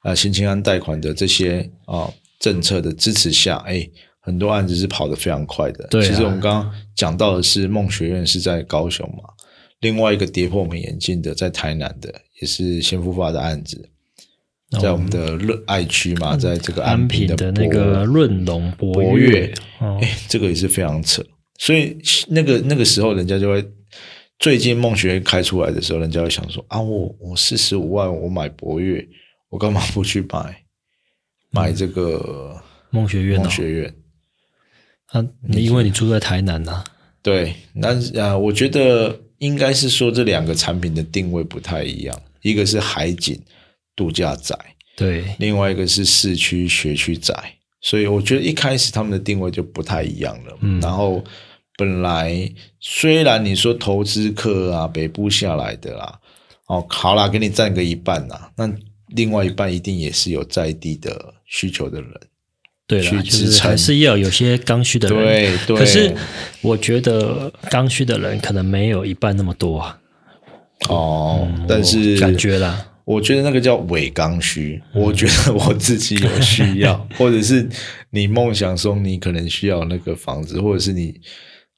[0.00, 3.88] 啊新青安贷款的这些啊政策的支持下，哎，
[4.20, 5.86] 很多案子是跑得非常快的。
[5.88, 9.22] 对啊其实我们刚刚讲到的是梦学院是在高雄嘛，
[9.82, 13.88] 另外一个跌破我们眼镜的在台南的，也是先复发的案子。
[14.78, 21.24] 在我们的热爱区嘛，在这个哦安平平的那个润隆博博悦哦，哎，这个也是非常扯。
[21.58, 23.64] 所以那个那个时候，人家就会
[24.38, 29.06] 最近梦学院开出来的时候，人家会想说啊，我我四十五万我买博悦，
[29.48, 30.56] 我干嘛不去买
[31.50, 32.56] 买这个
[32.90, 33.94] 梦学院哦梦，学院？
[35.06, 36.84] 啊，你因为你住在台南呐、啊，
[37.20, 43.36] 对，那啊，我觉得应该是说这两个产品的定位不太一样，一个是海景
[44.00, 44.56] 度假宅，
[44.96, 47.34] 对，另外一个是市区学区宅，
[47.82, 50.56] 所以我觉得一开始他们的定位就不太一样了。
[50.62, 50.80] 嗯。
[50.80, 51.22] 然后
[51.76, 56.18] 本来虽然你说投资客啊，北部下来的啦，
[56.68, 58.72] 哦，好啦，给你占个一半啦，那
[59.08, 62.10] 另外一半一定也是有在地的需求的人。
[62.86, 65.18] 对啦，去就是还是要有些刚需的人。
[65.18, 66.16] 对对，可是
[66.62, 70.00] 我觉得刚需的人可能没有一半那么多啊，
[70.88, 77.68] 哦，嗯但是感觉啦，我觉得那个叫伪刚需，我觉得我自己有需要， 或者是
[78.10, 81.14] 你梦想中你可能需要那个房子，或者是你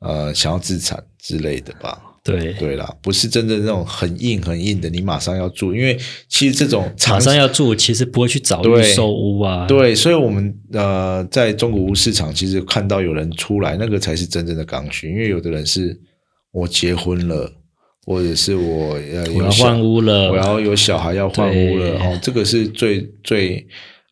[0.01, 2.01] 呃想要自产之类的吧。
[2.25, 9.67] 对，对啦，不是真的那种很硬很硬的，你马上要住，因为其实这种马长上要住，其实不会去找对预售屋啊。
[9.67, 15.99] 对，所以我们呃在中国屋市场，其实看到有人出来，那个才是真正的刚需，因为有的人是
[16.53, 17.53] 我结婚了，
[18.05, 23.67] 或者是我要换屋了，我要有小孩要换屋了哦，这个是最最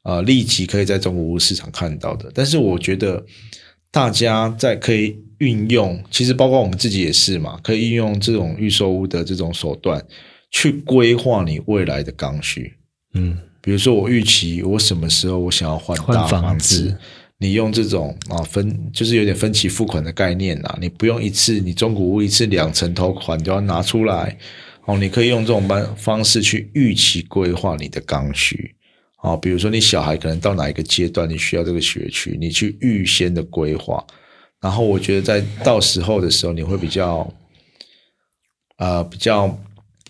[0.04, 2.30] 呃立即可以在中国屋市场看到的。
[2.34, 3.24] 但是我觉得
[3.90, 10.00] 大家在可以运用，其实包括我们自己也是嘛，可以运用这种预售屋的这种手段
[10.50, 12.72] 去规划你未来的刚需。
[13.14, 16.96] 嗯，比如说，我预期我什么时候我想要换大换房，子
[17.42, 24.36] 你用这种啊分，就是有点分期付款的概念啊，你不用一次你中古屋一次两层头款就要拿出来，
[24.84, 28.74] 哦，你可以用这种方方式去预期规划你的刚需，
[29.22, 34.06] 哦，比如说你小孩可能到哪一个阶段你需要这个学区，你去预先的规划，
[34.60, 37.26] 然后我觉得在到时候的时候你会比较，
[38.76, 39.58] 呃，比较。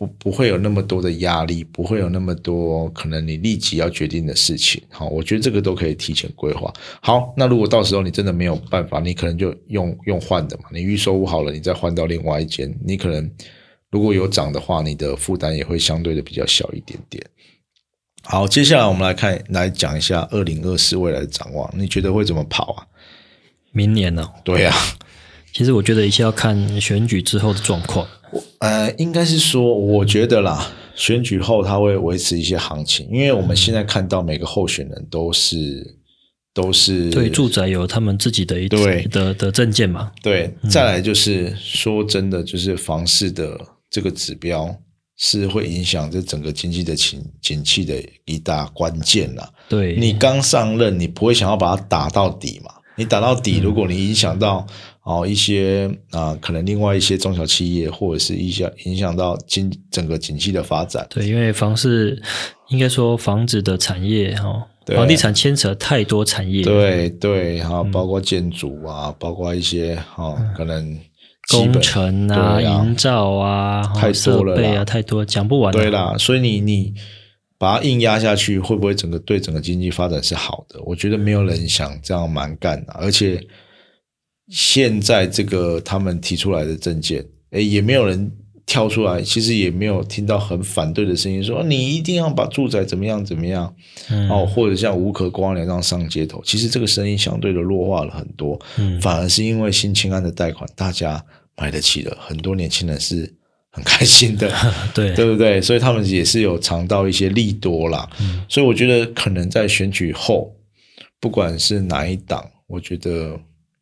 [0.01, 4.83] 不不会有那么多的压力，不会有那么多可能你立即要决定的事情。
[4.89, 6.73] 好，我觉得这个都可以提前规划。
[7.03, 10.65] 好，那如果到时候你真的没有办法，你可能就用用换的嘛。
[10.73, 13.31] 你预售屋好了，你再换到另外一间，你可能
[13.91, 17.23] 如果有涨的话，你的负担也会相对的比较小一点点。
[18.23, 22.87] 好，接下来我们来看来讲一下二零二四未来的展望，你觉得会怎么跑啊？
[23.73, 24.27] 明年呢？
[24.45, 24.75] 对呀，
[25.53, 28.07] 其实我觉得一切要看选举之后的状况。
[28.61, 35.99] 呃，应该是说，我觉得啦，选举后他会维持一些行情，因为我们现在看到每个候选人都是
[36.55, 40.13] 都是对住宅有他们自己的一对的的证件嘛。
[40.23, 43.59] 对，再来就是说真的，就是房市的
[43.91, 44.73] 这个指标
[45.17, 49.51] 是会影响这整个经济的景景气的一大关键啦。
[49.69, 52.71] 对你刚上任，你不会想要把它打到底嘛？
[52.97, 54.65] 你打到底，如果你影响到。
[55.03, 61.07] 哦，一些啊，可能另外一些中小企业，或者是一些影响到经整个景气的发展。
[61.09, 62.21] 对，因为房市
[62.69, 66.63] 应该说房子的产业哈，房地产牵扯太多产业。
[66.63, 70.99] 对对，哈，包括建筑啊，包括一些哈，可能
[71.51, 75.73] 工程啊、营造啊、太多了啊，太多讲不完。
[75.73, 76.93] 对啦，所以你你
[77.57, 80.79] 把它硬压下去，会不会整个对整个经济发展是好的？
[80.85, 83.43] 我觉得没有人想这样蛮干的，而且。
[84.51, 88.31] 现在这个他们提出来的证件，哎，也没有人
[88.67, 93.73] 跳出来，其实也没有听到很反对的声音，说你一定要把住宅怎么样怎么样，
[94.29, 98.61] 哦，或者像无可光年这样上街头，其实这个声音相对的弱化了很多，
[99.01, 101.25] 反而是因为新青安的贷款，大家
[101.57, 103.33] 买得起了，很多年轻人是
[103.71, 104.53] 很开心的，
[104.93, 105.61] 对对不对？
[105.61, 108.09] 所以他们也是有尝到一些利多啦，
[108.49, 110.53] 所以我觉得可能在选举后，
[111.21, 113.39] 不管是哪一党，我觉得。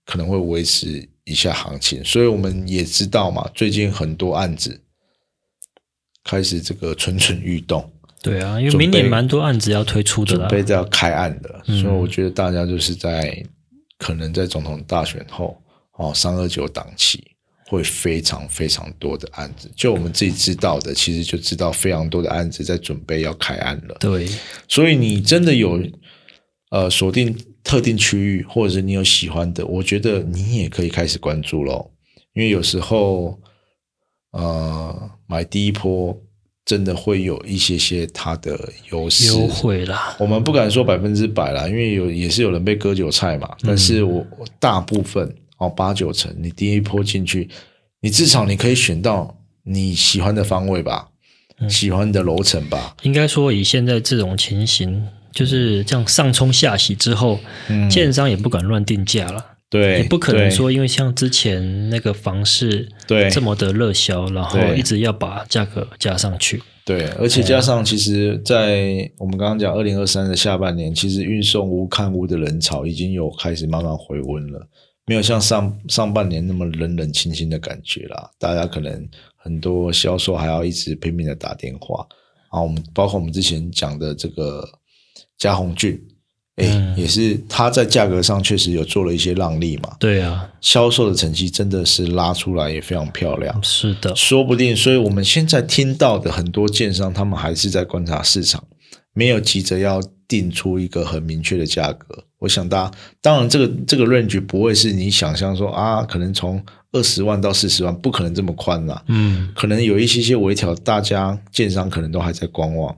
[0.09, 4.81] 可能会维持一下行情，所以我们也知道嘛，最近很多案子
[6.25, 7.93] 开始这个蠢蠢欲动。
[8.23, 13.45] 对啊，因为明年蛮多案子要推出的，准备要开案的，所以我觉得大家就是在
[13.99, 15.63] 可能在总统大选后
[15.99, 17.23] 哦，三二九档期
[17.67, 19.71] 会非常非常多的案子。
[19.77, 23.95] 就我们自己知道的，其实就知道非常多的案子在准备要开案了。
[24.01, 24.27] 对，
[24.67, 25.79] 所以你真的有
[26.71, 27.39] 呃锁定。
[27.65, 31.91] 特定区域，或者是你有喜欢的，我觉得你也可以开始关注喽。
[32.35, 33.39] 因为有时候，
[34.31, 36.17] 呃，买第一波
[36.65, 38.59] 真的会有一些些它的
[38.93, 40.17] 优势优惠啦。
[40.19, 43.57] 我们不敢说百分之百啦，因为有也是有人被割韭菜嘛。
[43.63, 44.25] 但是我
[44.61, 47.49] 大部分哦八九成，你第一波进去，
[48.01, 51.09] 你至少你可以选到你喜欢的方位吧，
[51.69, 52.97] 喜欢的楼层吧。
[53.03, 55.09] 应该说，以现在这种情形。
[55.39, 57.39] 就是这样上冲下洗之后，
[57.89, 59.53] 建商也不敢乱定价了。
[59.71, 66.61] 对，也不可能说因为像之前那个房市对这么的热销，然后一直要把价格加上去。
[66.85, 74.67] 对，而且加上其实，在我们刚刚讲二零二三的下半年，其实运送屋看屋的人潮已经有开始慢慢回温了，
[75.07, 78.29] 没有像上上半年那么冷冷清清的感觉啦。
[78.41, 82.05] 大家可能很多销售还要一直拼命的打电话
[82.49, 84.69] 啊，我们包括我们之前讲的这个。
[85.39, 85.99] 嘉宏俊，
[86.57, 89.97] 哎，也是他在价格上确实有做了一些让利嘛。
[90.01, 93.57] 对啊，销售的成绩真的是拉出来也非常漂亮。
[93.63, 98.63] 是的，说不定，所以我们现在听到的很多建商，他们还是在观察市场，
[99.15, 102.25] 没有急着要定出一个很明确的价格。
[102.41, 109.03] 我想，大家当然这个这个 range 不会是你想象说啊，可能从二十万到四十万，不可能这么宽啦。
[109.07, 112.97] 嗯，可能有一些些微调，大家建商可能都还在观望。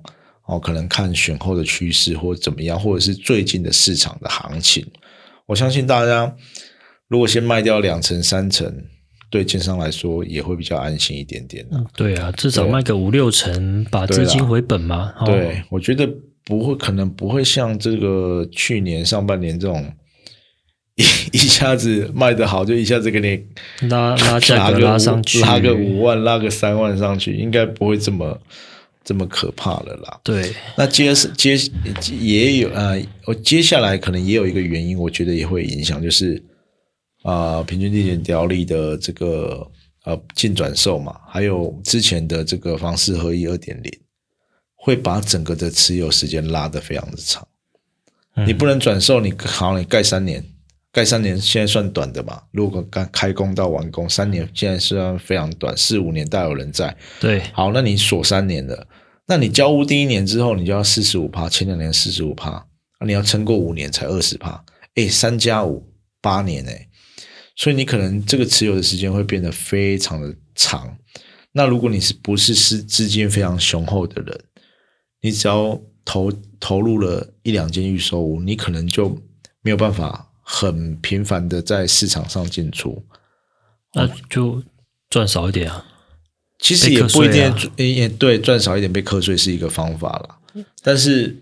[0.50, 4.84] 哦，可能看选后的趋势或怎么样，或者是最近的市场的行情。
[5.46, 6.34] 我相信大家
[7.08, 8.84] 如果先卖掉两成三成，
[9.30, 11.80] 对券商来说也会比较安心一点点的。
[11.94, 15.14] 对啊，至少卖个五六成，把资金回本嘛。
[15.24, 16.08] 对，我觉得
[16.44, 19.92] 不会，可能不会像这个去年上半年这种
[20.96, 28.40] 一一下子卖得好，就一下子给你拉拉价格拉上去，拉个五万，拉个三万上去，应该不会这么。
[29.02, 30.20] 这么可怕了啦！
[30.22, 31.56] 对，那接是接
[32.20, 36.42] 也有呃，我接下来可能也有一个原因，我觉得也会影响，就是
[37.22, 39.66] 啊，平均地点条例的这个
[40.04, 43.90] 呃净转售嘛，还有之前的这个房市合一二点零，
[44.76, 47.46] 会把整个的持有时间拉得非常的长。
[48.46, 50.44] 你不能转售，你好，你盖三年，
[50.92, 52.44] 盖三年现在算短的吧？
[52.50, 56.96] 如果刚开工到完工三年，现在算非常短，四五年大有人在。
[57.20, 58.86] 对，好，那你锁三年的，
[59.26, 62.66] 那你交屋第一年之后，你就要四十五趴，前两年四十五趴，
[62.98, 64.64] 那你要撑过五年才二十趴，
[64.96, 65.86] 哎，三加五
[66.20, 66.88] 八年哎，
[67.54, 70.96] 所以你可能这个持有的时间会变得非常的长。
[71.52, 74.40] 那如果你是不是是资金非常雄厚的人，
[75.20, 79.16] 你只要投投入了一两间预售屋，你可能就
[79.62, 83.04] 没有办法很频繁的在市场上进出，
[83.94, 84.64] 那就
[85.08, 85.86] 赚少一点啊。
[86.58, 90.64] 其实也不一定，也对赚少一点被课税是一个方法啦。
[90.82, 91.36] 但是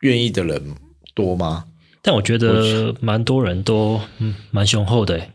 [0.00, 0.74] 愿意的人
[1.14, 1.66] 多吗？
[2.02, 5.28] 但我觉得蛮多人都嗯蛮雄厚的。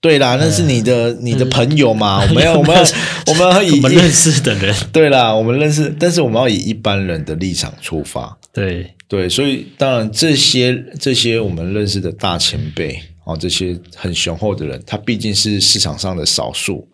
[0.00, 2.22] 对啦，那是你的你的朋友嘛？
[2.26, 2.82] 我们要我们要
[3.26, 4.74] 我们要 以我们认识的人。
[4.92, 8.38] 对啦，我们认识，但是我们要以一般人的立场出发。
[8.50, 12.96] 对对，所以当然这些这些我们认识的大前辈
[13.26, 16.88] 哦，这些很雄厚的人，他毕竟是市场上的少数。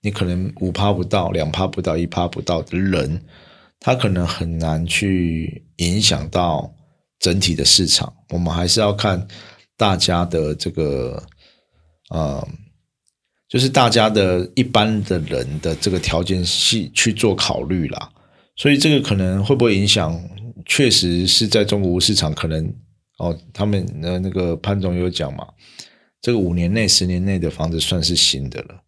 [0.00, 3.22] 你可能五趴不到，两趴不到，一趴不到的人，
[3.78, 6.68] 他可能很难去影响到
[7.20, 8.12] 整体的市场。
[8.30, 9.24] 我们还是要看
[9.76, 11.22] 大家的这个。
[12.10, 12.44] 呃，
[13.48, 18.10] 就是大家的一般的人的这个条件系去做考虑啦，
[18.56, 20.20] 所以这个可能会不会影响？
[20.64, 22.74] 确实是在中国屋市场可能
[23.18, 25.46] 哦，他们的那个潘总有讲嘛，
[26.20, 28.82] 这个五年内、十年内的房子算是新的了，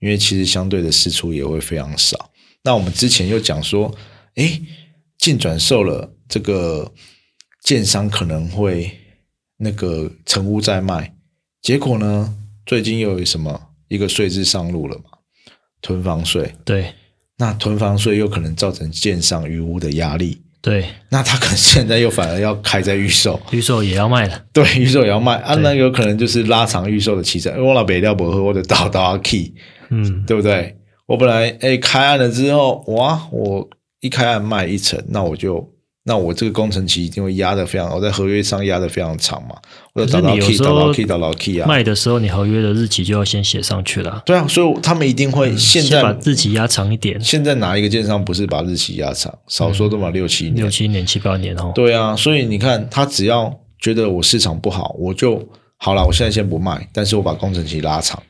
[0.00, 2.30] 因为其实相对的市出也会非常少。
[2.62, 3.94] 那我们之前又讲说，
[4.36, 4.60] 哎，
[5.18, 6.92] 进转售了，这个
[7.62, 8.90] 建商可能会
[9.58, 11.14] 那个成屋再卖，
[11.60, 12.38] 结果呢？
[12.66, 15.04] 最近又有什么一个税制上路了嘛？
[15.82, 16.54] 囤房税。
[16.64, 16.94] 对，
[17.36, 20.43] 那囤房税又可能造成建商余屋的压力。
[20.64, 24.44] 对，那他可能现在又反而要开在预售，预售也要卖了。
[24.50, 27.52] 对，预售也要卖啊，那有可能就是拉长预售的期程。
[27.62, 29.52] 我老北料不喝，我的倒倒 key，
[29.90, 30.74] 嗯，对不对？
[31.04, 33.68] 我本来哎开案了之后，哇，我
[34.00, 35.73] 一开案卖一层，那我就。
[36.06, 39.56] 那我这个工程期一定会压的非常，我在合约上压的非常长嘛。
[39.94, 41.66] 我找到 key，找到 key，找到 key 啊。
[41.66, 44.22] 卖的时候，你合约的日期就要先写上去了。
[44.26, 47.18] 对啊，所以他们一定会现在把日期压长一点。
[47.20, 49.32] 现在哪一个建商不是把日期压长？
[49.48, 51.72] 少说都嘛六七年，六七年七八年哦。
[51.74, 55.42] 对啊，所以你看，他只要觉得我市场不好，我就
[55.78, 56.04] 好了。
[56.04, 58.22] 我现在先不卖，但是我把工程期拉长。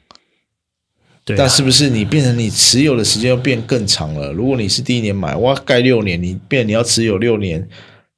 [1.37, 4.33] 但是不是你变成你持有的时间要变更长了？
[4.33, 7.69] 如果你是第一年买，哇，盖六年，你变你要持有六年。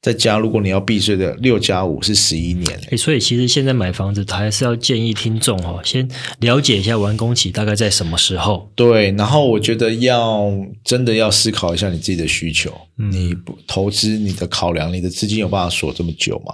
[0.03, 2.81] 再加，如果你要避税的六加五是十一年。
[2.93, 8.71] 哎，所以其实现在买房子还是要建议听众哦，先了解一下完工期大概在什么时候。
[8.77, 10.49] 对，然后我觉得要
[10.85, 16.53] 真的要思考一下你自己的需求，你不投资你的考量，你的资金有办法锁这么久吗？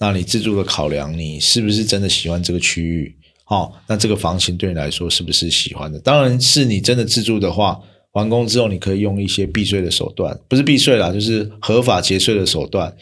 [0.00, 3.14] 那你自住的考量，你是不是真的喜欢这个区域？
[3.44, 5.98] 好，那这个房型对你来说是不是喜欢的？
[6.00, 7.80] 当然是你真的自住的话。
[8.12, 12.94] 完工之后，你可以用一些避税的手段，不是避税啦，就是合法节税的手段，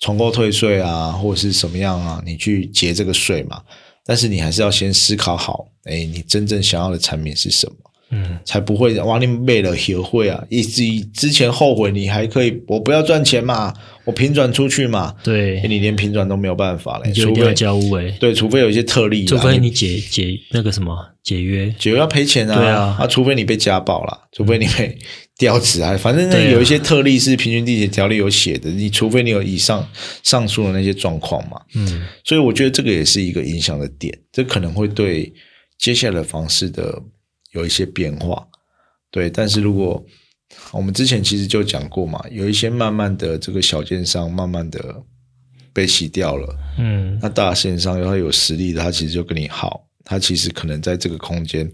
[0.00, 3.62] 重购退税啊，或者是什么样啊，你去结这个税嘛。
[4.04, 7.76] 但是你还是要先思考好，哎，你真正想要的产品是什么。
[8.08, 9.18] 嗯，才不会哇！
[9.18, 15.12] 你为了协会啊，以及之前后悔，你还可以，我不要赚钱嘛，我平转出去嘛。
[15.24, 18.08] 对，你连平转都没有办法了，除非交屋哎。
[18.20, 22.54] 对，除非有一些特例，除非你解解那个什么解约，解约要赔钱啊。
[22.54, 24.96] 对啊，啊，除非你被家暴了，除非你被
[25.36, 29.84] 调职啊，反正那有一些特例是平均地铁条例有写的，你除非你有以上
[30.22, 31.60] 上述的那些状况嘛。
[31.74, 35.32] 嗯，所以我觉得这个也是一个影响的点，这可能会对
[35.76, 37.02] 接下来房市的。
[37.56, 38.46] 有一些变化，
[39.10, 40.04] 对，但是如果
[40.72, 45.02] 我们之前其实就讲过嘛，有一些慢慢的这个小件商慢慢的
[45.72, 51.70] 被洗掉了，嗯，那大线商他有实力的，他其实就跟你好，他其实可能在这个空间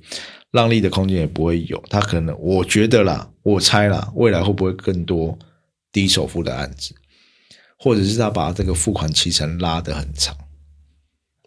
[0.52, 5.36] 让利的空间也不会有，他可能我觉得啦，我猜啦，未来会不会更多
[5.90, 6.94] 低首付的案子，
[7.76, 10.36] 或者是他把这个付款期程拉得很长，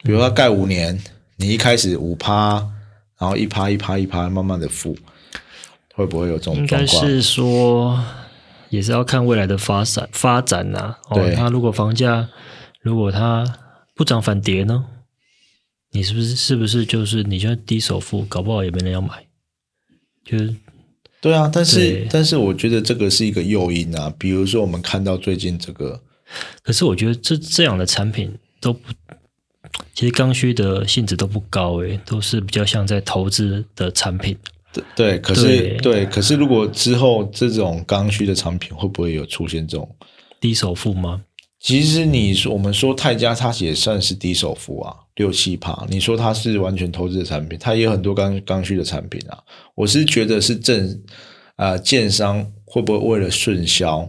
[0.03, 1.01] 比如他盖五年，
[1.38, 2.74] 你一开始五趴。
[3.18, 4.97] 然后一趴一趴一趴慢慢的付，
[5.93, 6.82] 会不会有这种状况？
[6.82, 8.03] 应该是说，
[8.70, 10.97] 也是要看未来的发展发展呐。
[11.09, 12.28] 哦，它如果房价
[12.82, 13.45] 如果它
[13.95, 14.86] 不涨反跌呢？
[15.91, 19.26] 你是不是是不是就是你就低首付，搞不好也没人要买？
[20.26, 20.53] 就是
[21.22, 24.13] 对啊，但是但是我觉得这个是一个诱因啊。
[24.20, 26.01] 比如说我们看到最近这个，
[26.61, 28.93] 可是我觉得这这样的产品都不。
[29.93, 34.38] 其实刚需的性质都不高诶，都是比较像在投资的产品。
[34.73, 39.89] 对对，可是对，可是如果之后这种刚需的产品会不会有出现这种
[40.41, 41.21] 低首付吗？
[41.61, 45.86] 其实你说我们说泰加，它也算是低首付啊，六七趴。
[45.89, 49.39] 你说它是完全投资的产品，它也有很多刚刚需的产品啊。
[49.73, 51.01] 我是觉得是正
[51.55, 54.07] 啊，建商会不会为了顺销，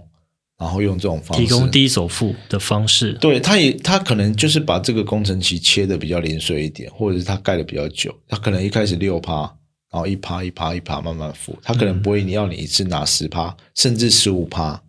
[0.59, 3.13] 然后用这种方式提供低首付的方式？
[3.15, 9.43] 对，他也他可能就是把这个工程期切的比较零碎一点，或者是他盖的比较久，他可能一开始六趴，
[9.91, 14.83] 然后一趴一趴一趴慢慢付，他可能不会你要你一次拿十趴，甚至十五趴。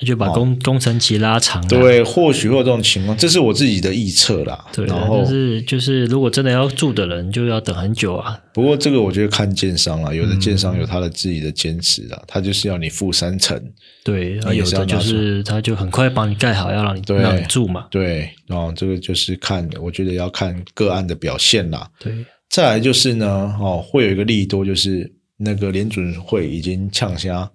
[0.00, 1.66] 他就把工工程期拉长。
[1.66, 4.64] 对，或许会有这种情况，这是我自己的臆测啦。
[4.72, 8.40] 对，然后是就是如果真的要住的人，就要等很久啊。
[8.54, 13.60] 不过这个我觉得看建商啦，有的建商有他的自己的坚持啊，他就是要你付三成。
[14.04, 17.86] 对，有的就是他就很快帮你盖好，要让你让你住嘛。
[17.90, 21.90] 对，然后这个就是看，我觉得要看个案的表现啦。
[21.98, 22.12] 对，
[22.48, 27.50] 再来就是呢，哦，会有一个利多，就是那个联准会已经呛虾。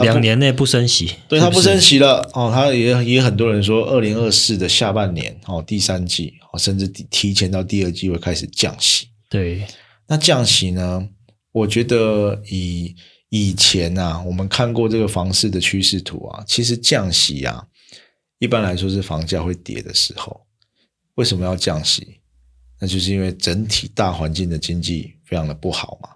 [0.00, 2.50] 两年内不升息，对他不升息了哦。
[2.52, 9.08] 他也也很多人说，二零二四的下半年哦，第三季哦，甚至提前到第二季会开始降息。
[9.28, 9.66] 对，
[10.06, 11.08] 那降息呢？
[11.52, 12.94] 我觉得以
[13.30, 17.64] 以前啊，我们看过这个房市的趋势图啊，其实降息啊，
[18.38, 20.40] 一般来说是房价会跌的时候。
[21.14, 22.20] 为什么要降息？
[22.78, 26.10] 那就是因为整体大环境的经济非常的不好嘛。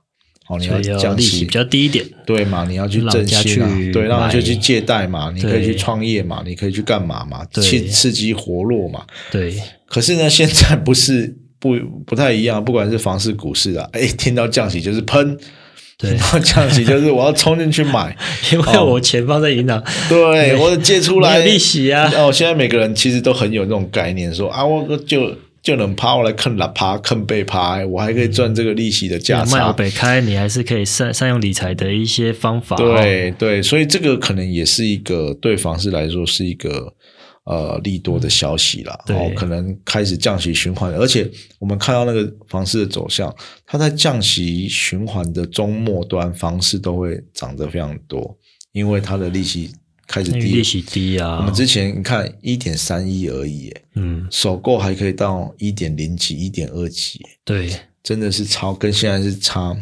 [0.47, 2.67] 哦，你要降息比较低一点，对嘛？
[2.69, 7.43] 你要去振兴啊，对，让他就去借贷嘛，你可以去创业嘛，你可以去干嘛嘛？
[7.63, 9.03] 去刺激活络嘛？
[9.31, 9.55] 对。
[9.87, 15.39] 可是呢，现在不是不不太一样，不管是房市、股市啊，哎，听到降息就是喷，
[15.97, 18.15] 对，降息就是我要冲进去买，
[18.53, 22.13] 因为我钱放在银行，对，我借出来利息啊。
[22.17, 25.35] 哦，现在每个人其实都很有那种概念，说啊，我就。
[25.65, 29.73] 就能趴来坑了趴坑被趴，我还可以赚这个利息的价差。
[29.73, 32.77] 北开，你还是可以善善用理财的一些方法。
[32.77, 36.95] 对对，所以这个可能也是一个对房市来说是一个
[37.45, 38.95] 呃利多的消息啦。
[39.09, 41.27] 哦，可能开始降息循环，而且
[41.59, 43.35] 我们看到那个房市的走向，
[43.65, 48.37] 它在降息循环的中末端，房市都会涨得非常多，
[48.73, 49.71] 因为它的利息。
[50.15, 51.39] 开始低，利息低啊！
[51.39, 57.69] 我们之前你看一点三一而已，嗯，首购还可以到一点零几、一点二几，对，
[58.01, 59.77] 真的是超跟现在是差。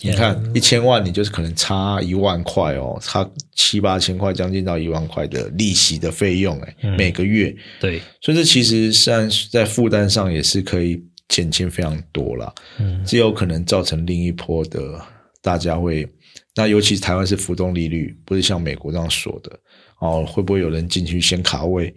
[0.00, 14.98] 你看一千万，你就是可能差一万块哦，差七八千块，将近到一万块的利息的费用，哎，每个月，对，所以这其实然在负担上也是可以减轻非常多了，嗯，这有可能造成另一波的
[15.42, 16.08] 大家会。
[16.56, 19.58] 那尤其台湾是浮动利率，不是像美国这样锁的
[20.04, 21.92] 哦，会不会有人进去先卡位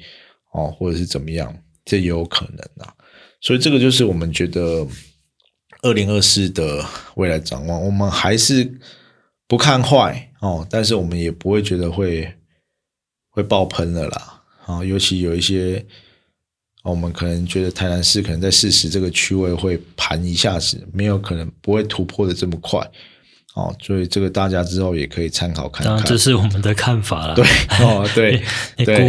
[0.54, 1.54] 哦，或者是怎么样？
[1.84, 2.94] 这也有可能啊。
[3.42, 4.88] 所以这个就是我们觉得
[5.82, 6.84] 二零二四的
[7.16, 8.80] 未来展望，我们还是
[9.46, 12.34] 不看坏哦，但是我们也不会觉得会
[13.30, 14.84] 会爆喷了啦啊。
[14.86, 15.86] 尤其有一些
[16.84, 22.80] 我们可能觉得台南市可能在四十这个区位会盘一下子，没有可能不会突破的这么快。
[23.58, 26.06] 哦，所以这个大家之后也可以参考看看。
[26.06, 27.34] 这是我们的看法了。
[27.34, 27.44] 对，
[27.82, 28.40] 哦， 对，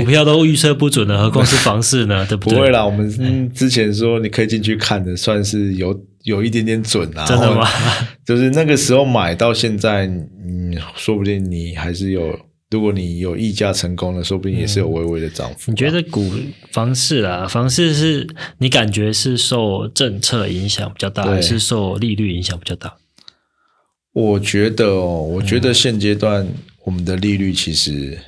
[0.01, 2.25] 股票都预测不准了， 何况是房市呢？
[2.27, 2.55] 对不对？
[2.55, 7.27] 不会啦，我们之前说你可以进去看的，算是有有一点点准啊。
[7.27, 7.69] 真的吗？
[8.25, 12.35] 就是那个时候买到现在，嗯，说不定你还是有，
[12.71, 15.71] 如果你有溢价成功了，说不定也是有微微的涨幅。
[15.71, 16.33] 你觉得股
[16.73, 18.27] 房市啊，房市是
[18.57, 22.95] 你感觉是受政策影响比较大，还是受利率影响比较大？
[24.19, 26.45] 我觉得哦，我觉得现阶段
[26.85, 28.19] 我们的利率其实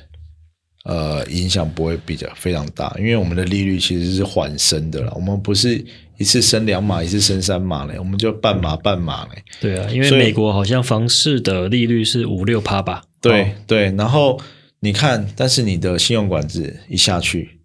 [0.85, 5.11] 呃影响不会比较非常大，因为我们的利率其实是缓升的了。
[5.13, 5.83] 我们不是
[6.17, 9.43] 一次升两码，一次升三码嘞，我们就半码半码嘞。
[9.59, 13.03] 对啊，因为美国好像房市的利率是五六趴吧？
[13.19, 14.39] 对对，然后
[14.79, 17.59] 你看，但是你的信用管制一下去，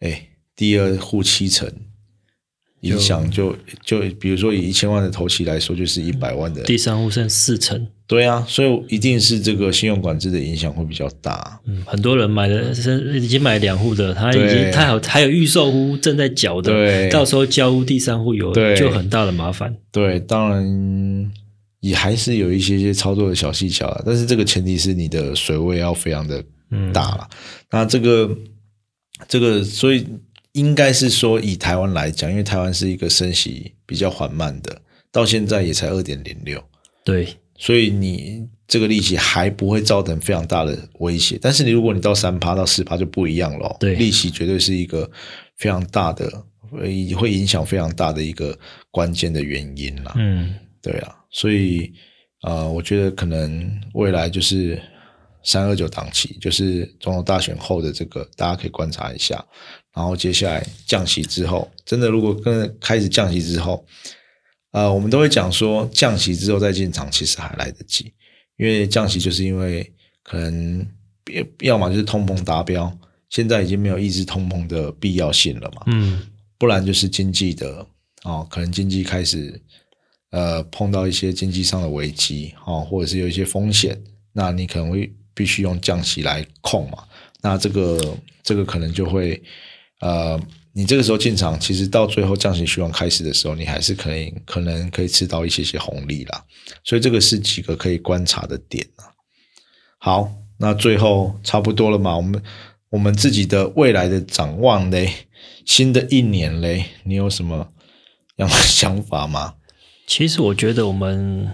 [0.00, 1.70] 哎，第二户七成。
[2.80, 11.58] 影响就就比如说以一千万的头期来说，就是一百万的第三户剩四成，对啊，所以一定是这个信用管制的影响会比较大。
[11.64, 19.74] 嗯，很多人买的是已经买两户的，他已经他有还有预售户正在缴的，对，到时候交屋第三户有就很大的麻烦。
[19.90, 21.32] 对，当然
[21.80, 26.44] 也还是有一些些操作的小技巧，但是这个前提是你的水位要非常的
[26.92, 27.28] 大了。
[27.70, 28.36] 那这个
[29.26, 30.06] 这个所以。
[30.56, 34.80] 应该是说，以台湾来讲，因为台湾是一个升息比较缓慢的，
[35.12, 36.62] 到现在也才二点零六，
[37.04, 37.28] 对，
[37.58, 41.38] 所以你这个利息还不会造成非常大的威胁。
[41.42, 45.08] 但是你如果你到三趴到四趴就不一样了，对，利息绝对是一个
[45.58, 46.26] 非常大的，
[46.70, 48.58] 会会影响非常大的一个
[48.90, 50.14] 关键的原因啦。
[50.16, 51.92] 嗯，对啊，所以
[52.44, 54.80] 呃，我觉得可能未来就是
[55.42, 59.44] 三二九档期，就是总统大选后的这个，大家可以观察一下。
[59.96, 63.82] 然后接下来降息之后，真的如果跟开始降息之后，
[64.72, 68.12] 呃，我们都会讲说降息之后再进场其实还来得及，
[68.58, 69.90] 因为降息就是因为
[70.22, 70.86] 可能
[71.60, 72.94] 要么就是通膨达标，
[73.30, 76.26] 现在已经没有抑制通膨的必要性了嘛，嗯，
[76.58, 77.86] 不然就是经济的
[78.24, 79.58] 哦，可能经济开始
[80.30, 83.98] 呃碰到一些经济上的危机哦，或者是有一些风险，
[84.34, 87.02] 那你可能会必须用降息来控嘛，
[87.40, 89.42] 那这个这个可能就会
[90.00, 90.40] 呃，
[90.72, 96.44] 你这个时候进场，其实到最后降息循环开始的时候，你还是可以可能可以吃到一些些红利啦，
[96.84, 99.08] 所以这个是几个可以观察的点啊。
[99.98, 102.42] 好，那最后差不多了嘛，我们
[102.90, 105.10] 我们自己的未来的展望嘞，
[105.64, 107.72] 新的一年嘞，你有什么
[108.36, 109.54] 样的想法吗？
[110.06, 111.52] 其实我觉得我们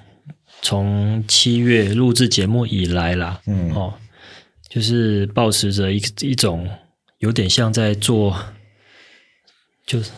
[0.60, 3.94] 从七月录制节目以来啦，嗯哦，
[4.68, 6.68] 就是保持着一一种
[7.22, 8.36] 有点像在做，
[9.86, 10.10] 就是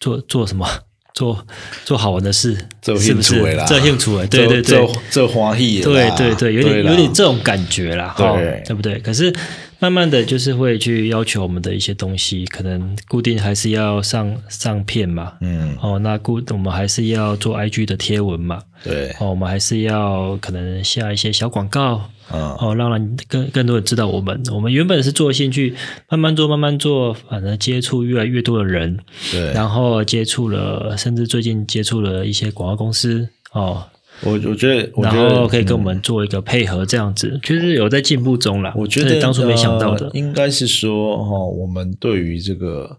[0.00, 0.66] 做做什么，
[1.12, 1.46] 做
[1.84, 3.28] 做好玩的事，做是不是？
[3.28, 3.66] 兴趣的啦？
[3.68, 4.86] 这兴趣的，对对对。
[4.86, 8.62] 这，这欢喜对，对对，有点有点这种感觉啦，哈，对。
[8.66, 8.98] 对不对？
[9.00, 9.30] 可是
[9.78, 22.56] 慢慢的就是会去要求我们的一些东西，可能固定还是要上上片嘛，嗯，哦，那固我们还是要做 IG 的贴文嘛，对，哦，我们还是要可能下一些小广告，嗯。
[22.58, 24.42] 哦，让人更更多人知道我们。
[24.50, 25.74] 我们原本是做兴趣，
[26.08, 28.98] 慢慢做，慢慢做，反正接触越来越多的人，
[29.30, 33.84] 对，然后接触了，甚至最近接触了一些广告公司，哦，
[34.22, 38.72] 我我觉得，我然后可以跟我们做一个配合，这样子，就是有在进步中啦。
[38.76, 42.98] 我觉得当初没想到的呃，应该是说哈、哦，我们对于这个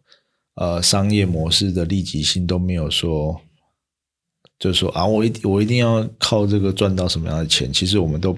[0.55, 3.41] 呃商业模式的利己性都没有说，
[4.59, 7.73] 就是说啊，我一我一定要靠这个赚到什么样的钱。
[7.73, 8.37] 其实我们都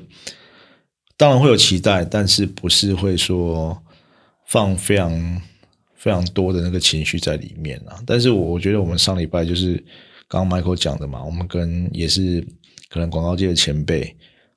[1.18, 3.78] 当然会有期待，但是不是会说
[4.48, 5.42] 放非常
[5.96, 8.00] 非常多的那个情绪在里面啊。
[8.06, 9.84] 但是我我觉得我们上礼拜就是
[10.30, 12.46] 刚刚 Michael 讲的嘛，我们跟也是
[12.90, 14.16] 可能广告界的前辈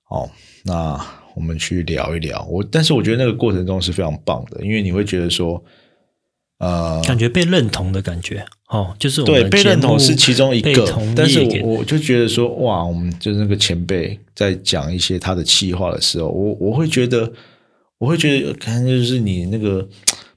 [0.08, 0.28] 哦，
[0.64, 0.98] 那
[1.34, 2.42] 我们去聊一聊。
[2.50, 5.62] 我但是我觉得那个过程中是非常棒的，因为你会觉得说，
[6.58, 17.32] 呃，感觉被认同的感觉，哦，就是我对被认同是其中一个但是我我就觉得说，哇，我们就是那个前辈在讲一些他的气话的时候，我我会觉得，
[17.98, 19.88] 我会觉得，可能就是你那个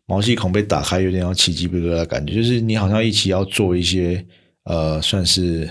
[0.06, 4.26] 毛细孔被打开，有点要起鸡皮疙瘩的感觉，就是你好像一起要做一些
[4.64, 5.70] 呃，算是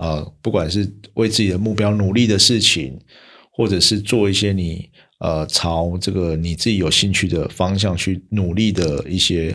[0.00, 2.98] 呃，不管是为自己的目标努力的事情，
[3.52, 4.88] 或者是做一些你
[5.18, 9.54] 呃朝这个你自己有兴趣的方向去努力的一些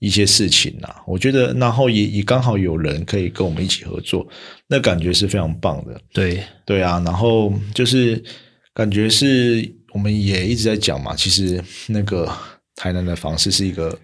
[0.00, 4.26] 一些事情呐、我觉得，然后也也刚好有人可以跟我们一起合作，
[4.66, 6.00] 那感觉是非常棒的。
[6.12, 8.20] 对对啊，然后就是
[8.74, 12.28] 感觉是我们也一直在讲嘛，其实那个
[12.74, 13.96] 台南的房市是一个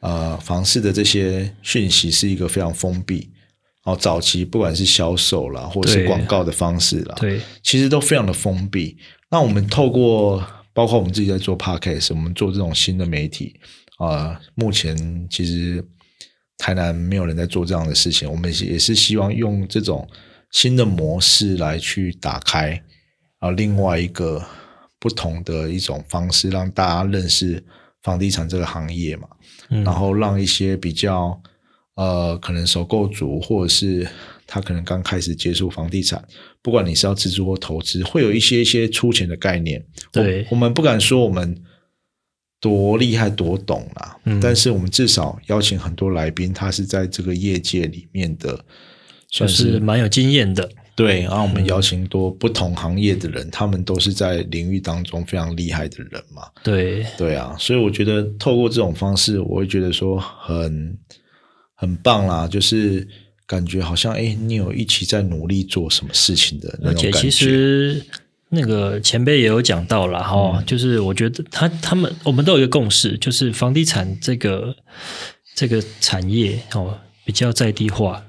[0.00, 3.30] 呃房市的这些讯息是一个非常封闭。
[3.86, 8.96] 哦，早期不管是销售啦，或者是广告的方式啦，对其实都非常的封闭。
[9.30, 13.54] 那我们透过包括我们自己在做 podcast，我们做这种新的媒体
[13.98, 14.96] 啊、呃目前
[15.30, 15.82] 其实
[16.58, 20.08] 台南没有人在做这样的事情，我们也是希望用这种
[20.50, 22.82] 新的模式来去打开
[23.38, 24.44] 啊、另外一个
[24.98, 27.64] 不同的一种方式，让大家认识
[28.02, 29.28] 房地产这个行业嘛。
[29.70, 31.40] 嗯然后让一些比较
[31.96, 34.08] 呃可能首购族或者是
[34.46, 36.24] 他可能刚开始接触房地产，
[36.62, 39.84] 不管你是要自住或投资，会有一些一些粗浅的概念。
[40.12, 41.60] 对我，我们不敢说我们
[42.60, 48.64] 多厉害多懂啦，嗯但是我们至少邀请很多来宾，他是在这个业界里面的，
[49.30, 50.68] 算是蛮有经验的。
[50.94, 56.44] 对，然后我们嗯邀请多不同行业的人，他们都是在领域当中非常厉害的人嘛。
[56.64, 60.96] 对对啊，所以我觉得透过这种方式，我会觉得说很
[61.76, 63.06] 很棒啦，就是
[63.46, 67.30] 感觉好像哎，你有一起在努力做什么事情的那而且其种感觉。
[67.30, 68.06] 实
[68.48, 74.74] 那个前辈也有讲到了哈，嗯就是我觉得他他们我们都有一个共识，就是房地产这个
[75.54, 78.24] 这个产业哦比较在地化，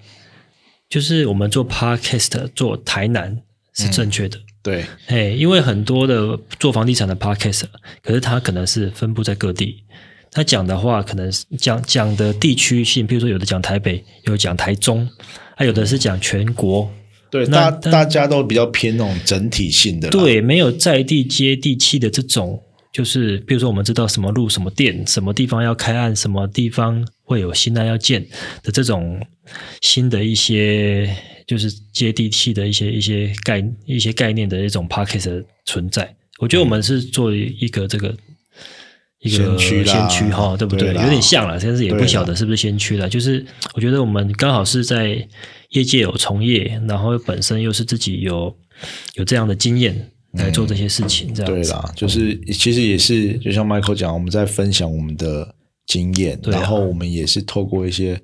[0.89, 3.41] 就是我们做 podcast 做台南
[3.73, 4.39] 是正确的。
[4.63, 7.63] 对哎、因为很多的做房地产的 podcast，
[8.03, 9.83] 可是它可能是分布在各地，
[10.31, 15.07] 他讲的话可能是讲讲的地区性，比如说有的讲台北，有讲台中，
[15.55, 16.91] 还有的是讲全国，
[17.31, 20.09] 对，那大大家都比较偏那种整体性的。
[20.09, 22.61] 对，没有在地接地气的这种，
[22.91, 28.25] 就是比如说我们知道什么路、什么店、什么地方要开案，什么地方会有新案要建
[28.63, 29.19] 的这种
[29.81, 31.09] 新的一些，
[31.45, 36.13] 就是接地气的一些一些概一些概念的一种 p a c k a g e 的存在。
[36.39, 38.15] 我觉得我们是做一个这个
[39.19, 40.93] 一个先驱哈，对不对？
[40.93, 43.09] 对有点像了，但是也不晓得是不是先驱了。
[43.09, 43.43] 就是
[43.73, 45.27] 我觉得我们刚好是在
[45.69, 48.55] 业界有从业，然后本身又是自己有
[49.15, 51.69] 有这样的经验来做这些事情，这样子。
[51.69, 55.55] 对啦，就是其实也是，就像 Michael 讲，我们在分享我们的
[55.87, 58.21] 经验，然后我们也是透过一些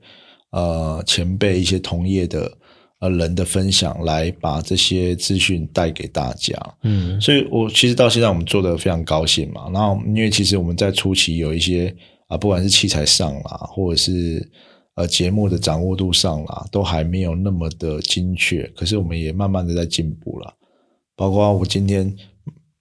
[0.51, 2.55] 呃前辈、一些同业的
[3.03, 6.57] 呃人的分享，来把这些资讯带给大家。
[6.83, 9.69] 嗯，所以我其实到现在我们做的非常高兴嘛。
[9.73, 11.93] 然后因为其实我们在初期有一些
[12.29, 14.49] 啊，不管是器材上啦，或者是
[14.95, 18.63] 呃节目的掌握度上啦，都还没有那么的精确。
[18.73, 20.53] 可是我们也慢慢的在进步了。
[21.17, 22.09] 包括我今天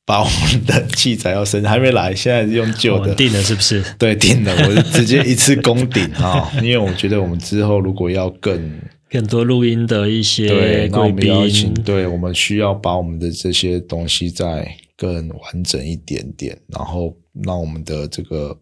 [0.06, 3.12] 把我们的器材要升，还没来，现在是用旧的。
[3.16, 3.82] 定了是不是？
[3.98, 8.80] 对，定了，我就直接一次攻顶哈，因为我觉得我们之后如果要更
[9.12, 18.58] 更多录音的一些贵宾，对我们需要把我们的这些东西再更完整一点点，然后让我们的这个，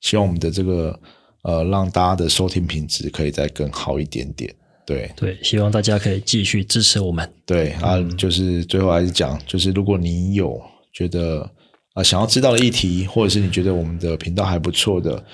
[0.00, 0.98] 希望我们的这个
[1.44, 4.52] 呃，让大家的收听品质可以再更好一点点。
[4.84, 7.32] 对对，希望大家可以继续支持我们。
[7.46, 10.60] 对啊，就是最后还是讲，就是如果你有
[10.92, 11.48] 觉得
[11.94, 15.24] 啊、想要知道的议题，或者是你觉得我们的频道还不错的，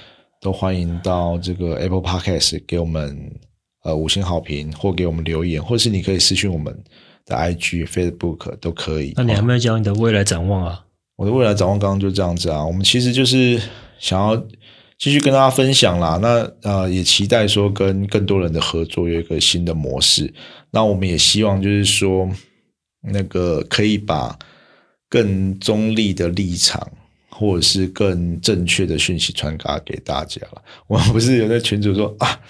[0.42, 3.16] 都欢迎到这个 Apple Podcast 给我们
[3.82, 6.76] 呃五星好评，或给我们留言，或是你可以私讯我们
[7.24, 9.12] 的 IG、Facebook 都可以。
[9.16, 10.84] 那你还哦没有讲你的未来展望啊？
[11.16, 13.60] 我的未来展望刚刚就这样子啊，我们其实就是
[13.98, 14.36] 想要
[14.98, 16.18] 继续跟大家分享啦。
[16.20, 20.32] 那呃，也期待说跟更多人的合作有一个新的模式。
[20.70, 22.28] 那我们也希望就是说，
[23.12, 24.38] 那个可以把
[25.08, 26.90] 更中立的立场。
[27.30, 30.62] 或者是更正确的讯息传达给大家了。
[30.88, 32.40] 我们不是有在群主说啊，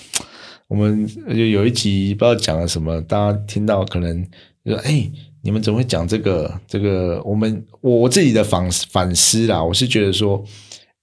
[0.68, 4.22] 我们就有一集不知道讲了什么，大家听到可能
[4.64, 5.10] 就说：“哎、
[5.42, 6.60] 你们怎么会讲这个？
[6.68, 10.44] 这个我们我自己的反反思啦，我是觉得说，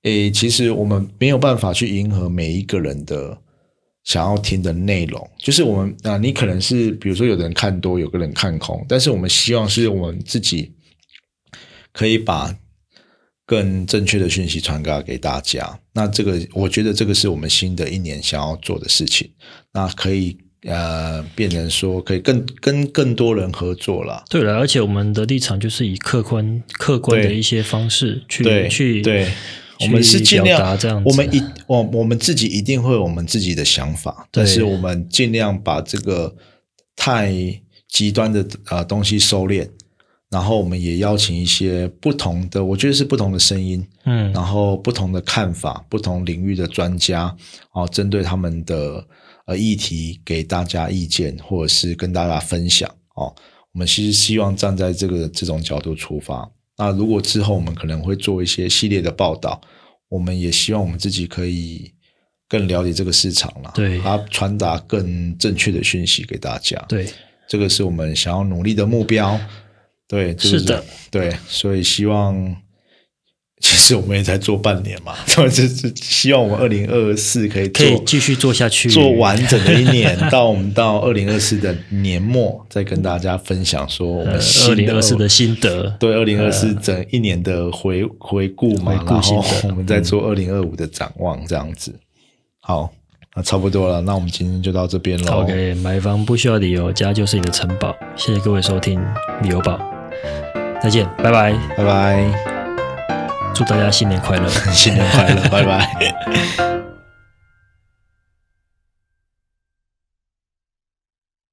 [0.04, 3.36] 诶，其实我们没有办法去迎合每一个人的
[4.04, 10.72] 想要听的内容，就是我们啊，你可能是比如说有的人看多，有个人看空，但是我们希望是我们自己
[11.92, 12.56] 可以把
[13.46, 15.80] 更正确的讯息传达给大家。
[15.94, 19.30] 那这个，我觉得这个是我们新的一年想要做的事情。
[19.72, 24.24] 那可以呃，变成说可以更跟更多人合作啦。
[24.30, 29.26] 对了，而且我们的立场就是以客观、客观的一些方式去对去对，
[29.78, 31.04] 去我们是尽量这样。
[31.06, 36.36] 我们一我我们自己一定会有我们自己的想法，但是我们尽量把这个
[36.96, 37.32] 太
[37.88, 39.70] 极端的呃东西收敛，
[40.32, 47.34] 然后我们也邀请一些不同的，我觉得是不同的声音，嗯然后不同的看法、不同领域的专家，
[47.72, 49.06] 哦，针对他们的
[49.46, 53.34] 呃议题给大家意见，或者是跟大家分享哦。
[53.72, 56.50] 我们其实希望站在这个这种角度出发。
[56.78, 59.62] 那如果之后我们可能会做一些系列的报道，
[60.10, 61.92] 我们也希望我们自己可以
[62.50, 66.84] 更了解这个市场了，对它传达更正确的讯息给大家。
[66.90, 67.08] 对，
[67.48, 69.40] 这个是我们想要努力的目标。
[70.08, 72.56] 对，这个是的，对，所以希望，
[73.60, 85.90] 其实我们也才做半年嘛， 就是希望我们二零二四可以可以继续做下去，做完整的一年，到我们到二零二四的年末再跟大家分享说我们二零二四的心得。
[86.00, 91.94] 对二零二四整一年的回回顾嘛，回顾然后我们再做二零二五的展望，这样子。
[92.60, 92.92] 好，
[93.36, 95.44] 那差不多了，那我们今天就到这边喽。
[95.44, 97.96] OK，买房不需要理由，家就是你的城堡。
[98.16, 99.00] 谢谢各位收听
[99.42, 99.80] 理由宝，
[100.82, 102.24] 再见，拜拜，拜拜，
[103.54, 104.48] 祝大家新年快乐。
[104.72, 106.76] 新年快乐，拜拜。